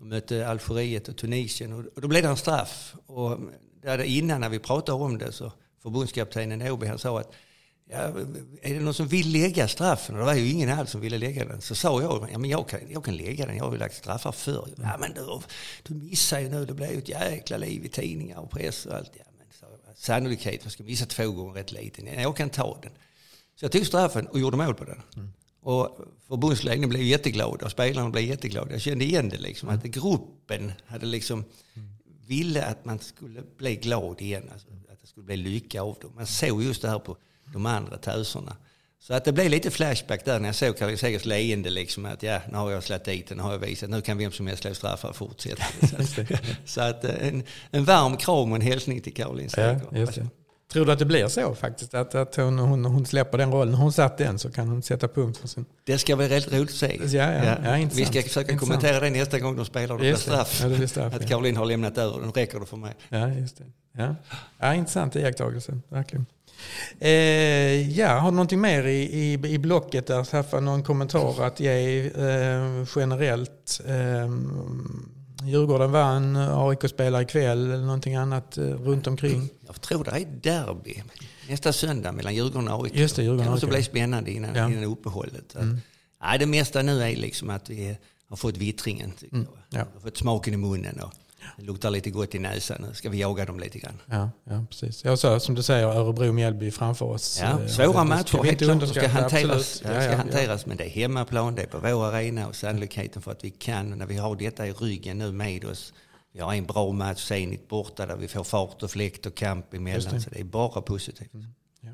och 0.00 0.06
mötte 0.06 0.48
Algeriet 0.48 1.08
och 1.08 1.16
Tunisien 1.16 1.72
och 1.72 2.00
då 2.02 2.08
blev 2.08 2.22
det 2.22 2.28
en 2.28 2.36
straff. 2.36 2.94
Och 3.06 3.38
innan 4.04 4.40
när 4.40 4.48
vi 4.48 4.58
pratade 4.58 5.02
om 5.02 5.18
det 5.18 5.32
så 5.32 5.52
förbundskaptenen 5.82 6.62
Åby 6.62 6.86
han 6.86 6.98
sa 6.98 7.20
att 7.20 7.32
ja, 7.90 7.98
är 8.62 8.74
det 8.74 8.80
någon 8.80 8.94
som 8.94 9.08
vill 9.08 9.32
lägga 9.32 9.68
straffen? 9.68 10.14
Och 10.14 10.18
det 10.18 10.24
var 10.24 10.34
ju 10.34 10.50
ingen 10.50 10.78
alls 10.78 10.90
som 10.90 11.00
ville 11.00 11.18
lägga 11.18 11.44
den. 11.44 11.60
Så 11.60 11.74
sa 11.74 12.02
jag, 12.02 12.28
ja 12.32 12.38
men 12.38 12.50
jag 12.50 12.68
kan, 12.68 12.80
jag 12.90 13.04
kan 13.04 13.16
lägga 13.16 13.46
den, 13.46 13.56
jag 13.56 13.64
har 13.64 13.72
ju 13.72 13.78
lagt 13.78 13.94
straffar 13.94 14.32
förr. 14.32 14.68
Ja 14.76 14.96
men 15.00 15.12
du, 15.14 15.40
du 15.82 15.94
missar 15.94 16.40
ju 16.40 16.48
nu, 16.48 16.64
det 16.64 16.74
blir 16.74 16.92
ju 16.92 16.98
ett 16.98 17.08
jäkla 17.08 17.56
liv 17.56 17.84
i 17.84 17.88
tidningar 17.88 18.38
och 18.38 18.50
press 18.50 18.86
och 18.86 18.94
allt. 18.94 19.12
Ja, 19.14 19.24
sannolikhet, 19.96 20.60
jag 20.62 20.72
ska 20.72 20.82
missa 20.82 21.06
två 21.06 21.30
gånger 21.30 21.52
rätt 21.52 21.72
liten. 21.72 22.06
Jag 22.06 22.36
kan 22.36 22.50
ta 22.50 22.78
den. 22.82 22.92
Så 23.54 23.64
jag 23.64 23.72
tog 23.72 23.86
straffen 23.86 24.26
och 24.26 24.40
gjorde 24.40 24.56
mål 24.56 24.74
på 24.74 24.84
den. 24.84 25.02
Mm. 25.16 25.32
Och 25.60 25.98
förbundsledningen 26.28 26.88
blev 26.88 27.02
jätteglad 27.02 27.62
och 27.62 27.70
spelarna 27.70 28.10
blev 28.10 28.24
jätteglada. 28.24 28.72
Jag 28.72 28.80
kände 28.80 29.04
igen 29.04 29.28
det 29.28 29.38
liksom, 29.38 29.68
att 29.68 29.82
gruppen 29.82 30.72
hade 30.86 31.06
liksom 31.06 31.44
ville 32.26 32.64
att 32.64 32.84
man 32.84 32.98
skulle 32.98 33.42
bli 33.56 33.76
glad 33.76 34.20
igen. 34.20 34.50
Alltså, 34.52 34.68
att 34.92 35.00
det 35.00 35.06
skulle 35.06 35.26
bli 35.26 35.36
lycka 35.36 35.82
av 35.82 35.98
dem. 36.00 36.12
Man 36.14 36.26
såg 36.26 36.62
just 36.62 36.82
det 36.82 36.88
här 36.88 36.98
på 36.98 37.16
de 37.52 37.66
andra 37.66 37.98
töserna. 37.98 38.56
Så 39.00 39.14
att 39.14 39.24
det 39.24 39.32
blev 39.32 39.50
lite 39.50 39.70
flashback 39.70 40.24
där 40.24 40.40
när 40.40 40.48
jag 40.48 40.54
såg 40.54 40.78
Karin 40.78 40.98
Segers 40.98 41.24
leende. 41.24 41.70
Liksom, 41.70 42.06
att 42.06 42.22
ja, 42.22 42.40
nu 42.50 42.56
har 42.56 42.70
jag 42.70 42.82
släppt 42.82 43.04
dit 43.04 43.28
den, 43.28 43.36
nu 43.36 43.42
har 43.42 43.52
jag 43.52 43.58
visat. 43.58 43.90
Nu 43.90 44.00
kan 44.00 44.18
vem 44.18 44.32
som 44.32 44.46
helst 44.46 44.62
slå 44.62 44.74
straffar 44.74 45.08
och 45.08 45.16
fortsätta. 45.16 45.64
så, 45.86 46.24
så 46.64 46.80
att 46.80 47.04
eh, 47.04 47.28
en, 47.28 47.42
en 47.70 47.84
varm 47.84 48.16
kram 48.16 48.50
och 48.50 48.56
en 48.56 48.62
hälsning 48.62 49.00
till 49.00 49.14
Caroline 49.14 49.50
Seger. 49.50 49.80
Ja, 49.92 50.06
Tror 50.72 50.86
du 50.86 50.92
att 50.92 50.98
det 50.98 51.04
blir 51.04 51.28
så 51.28 51.54
faktiskt? 51.54 51.94
Att, 51.94 52.14
att 52.14 52.36
hon, 52.36 52.58
hon, 52.58 52.84
hon 52.84 53.06
släpper 53.06 53.38
den 53.38 53.52
rollen. 53.52 53.74
Hon 53.74 53.92
satt 53.92 54.18
den 54.18 54.38
så 54.38 54.50
kan 54.50 54.68
hon 54.68 54.82
sätta 54.82 55.08
punkt 55.08 55.38
för 55.38 55.48
sin... 55.48 55.64
Det 55.84 55.98
ska 55.98 56.16
bli 56.16 56.28
väldigt 56.28 56.52
roligt 56.52 56.70
att 56.70 56.76
se. 56.76 57.00
Ja, 57.04 57.32
ja, 57.32 57.44
ja. 57.44 57.78
Ja, 57.78 57.88
Vi 57.92 58.04
ska 58.04 58.22
försöka 58.22 58.52
intressant. 58.52 58.60
kommentera 58.60 59.00
det 59.00 59.10
nästa 59.10 59.38
gång 59.38 59.56
de 59.56 59.64
spelar 59.64 59.94
och 59.94 60.00
det 60.00 60.16
straff. 60.16 60.58
Ja, 60.62 60.68
det 60.68 60.76
blir 60.76 60.86
straff. 60.86 61.14
Att 61.14 61.28
Caroline 61.28 61.56
har 61.56 61.64
lämnat 61.64 61.98
över 61.98 62.20
den 62.20 62.32
räcker 62.32 62.60
det 62.60 62.66
för 62.66 62.76
mig. 62.76 62.94
Ja, 63.08 63.28
just 63.28 63.58
det. 63.58 63.64
Ja, 63.96 64.14
ja 64.58 64.74
intressant 64.74 65.16
iakttagelse, 65.16 65.78
verkligen. 65.88 66.26
Eh, 66.98 67.98
ja, 67.98 68.18
har 68.18 68.30
du 68.30 68.34
någonting 68.34 68.60
mer 68.60 68.84
i, 68.86 69.02
i, 69.02 69.32
i 69.32 69.58
blocket 69.58 70.06
där? 70.06 70.24
Staffan, 70.24 70.64
någon 70.64 70.82
kommentar 70.82 71.42
att 71.42 71.60
ge 71.60 72.06
eh, 72.06 72.86
generellt? 72.96 73.80
Eh, 73.86 74.30
Djurgården 75.44 75.92
vann, 75.92 76.36
AIK 76.36 76.90
spelar 76.90 77.20
ikväll 77.20 77.64
eller 77.64 77.84
någonting 77.84 78.16
annat 78.16 78.58
eh, 78.58 78.64
runt 78.64 79.06
omkring. 79.06 79.48
Jag 79.66 79.80
tror 79.80 80.04
det 80.04 80.10
är 80.10 80.26
derby 80.42 81.02
nästa 81.48 81.72
söndag 81.72 82.12
mellan 82.12 82.34
Djurgården 82.34 82.68
och 82.68 82.84
AIK. 82.84 82.94
Just 82.94 83.16
det, 83.16 83.22
Djurgården 83.22 83.44
det 83.44 83.50
måste 83.50 83.66
bli 83.66 83.82
spännande 83.82 84.30
innan, 84.30 84.54
ja. 84.54 84.70
innan 84.70 84.84
uppehållet. 84.84 85.54
Mm. 85.54 85.80
Nej, 86.22 86.38
det 86.38 86.46
mesta 86.46 86.82
nu 86.82 87.02
är 87.02 87.16
liksom 87.16 87.50
att 87.50 87.70
vi 87.70 87.98
har 88.28 88.36
fått 88.36 88.56
vittringen. 88.56 89.12
Mm. 89.32 89.46
Ja. 89.70 89.78
Har 89.78 90.00
fått 90.00 90.16
smaken 90.16 90.54
i 90.54 90.56
munnen. 90.56 91.00
Och, 91.00 91.12
det 91.56 91.64
luktar 91.64 91.90
lite 91.90 92.10
gott 92.10 92.34
i 92.34 92.38
näsan. 92.38 92.82
Nu 92.88 92.94
ska 92.94 93.10
vi 93.10 93.18
jaga 93.18 93.44
dem 93.44 93.60
lite 93.60 93.78
grann. 93.78 94.00
Ja, 94.06 94.30
ja 94.44 94.64
precis. 94.70 95.04
Jag 95.04 95.18
sa 95.18 95.40
som 95.40 95.54
du 95.54 95.62
säger, 95.62 95.86
Örebro-Mjällby 95.86 96.70
framför 96.70 97.06
oss. 97.06 97.38
Ja, 97.42 97.60
eh, 97.60 97.66
svåra 97.66 98.04
matcher, 98.04 98.44
helt 98.44 98.58
klart. 98.58 98.80
De 98.80 98.86
ska 98.86 99.08
hanteras, 99.08 99.82
ja, 99.84 100.02
ska 100.02 100.16
hanteras 100.16 100.66
men 100.66 100.76
det 100.76 100.84
är 100.84 100.88
hemmaplan, 100.88 101.54
det 101.54 101.62
är 101.62 101.66
på 101.66 101.78
vår 101.78 102.04
arena 102.04 102.48
och 102.48 102.56
sannolikheten 102.56 103.22
för 103.22 103.32
att 103.32 103.44
vi 103.44 103.50
kan, 103.50 103.90
när 103.90 104.06
vi 104.06 104.16
har 104.16 104.36
detta 104.36 104.66
i 104.66 104.72
ryggen 104.72 105.18
nu 105.18 105.32
med 105.32 105.64
oss, 105.64 105.92
vi 106.32 106.40
har 106.40 106.54
en 106.54 106.66
bra 106.66 106.92
match 106.92 107.24
senigt 107.24 107.68
borta 107.68 108.06
där 108.06 108.16
vi 108.16 108.28
får 108.28 108.44
fart 108.44 108.82
och 108.82 108.90
fläkt 108.90 109.26
och 109.26 109.34
kamp 109.34 109.74
emellan. 109.74 110.14
Det. 110.14 110.20
Så 110.20 110.30
det 110.30 110.40
är 110.40 110.44
bara 110.44 110.82
positivt. 110.82 111.34
Mm. 111.34 111.46
Ja. 111.80 111.90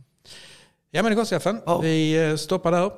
ja 0.91 1.03
men 1.03 1.11
det 1.11 1.17
går 1.17 1.25
Stefan. 1.25 1.61
Ja. 1.67 1.81
Vi 1.81 2.31
eh, 2.31 2.37
stoppar 2.37 2.73
där. 2.73 2.91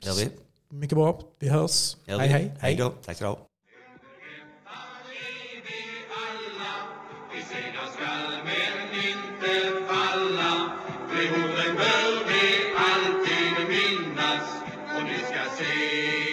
Gör 0.00 0.14
vi. 0.14 0.28
Mycket 0.68 0.96
bra. 0.96 1.20
Vi 1.38 1.48
hörs. 1.48 1.96
Hej, 2.06 2.28
hej. 2.28 2.52
Hej 2.58 2.76
då. 2.76 2.90
Tack 3.04 3.16
ska 3.16 3.24
du 3.24 3.28
ha. 3.30 3.38
De 11.22 11.28
orden 11.28 11.76
bör 11.76 12.24
vi 12.28 12.72
alltid 12.76 13.68
minnas. 13.68 14.62
Och 14.96 15.02
ni 15.04 15.18
ska 15.18 15.64
se 15.64 16.31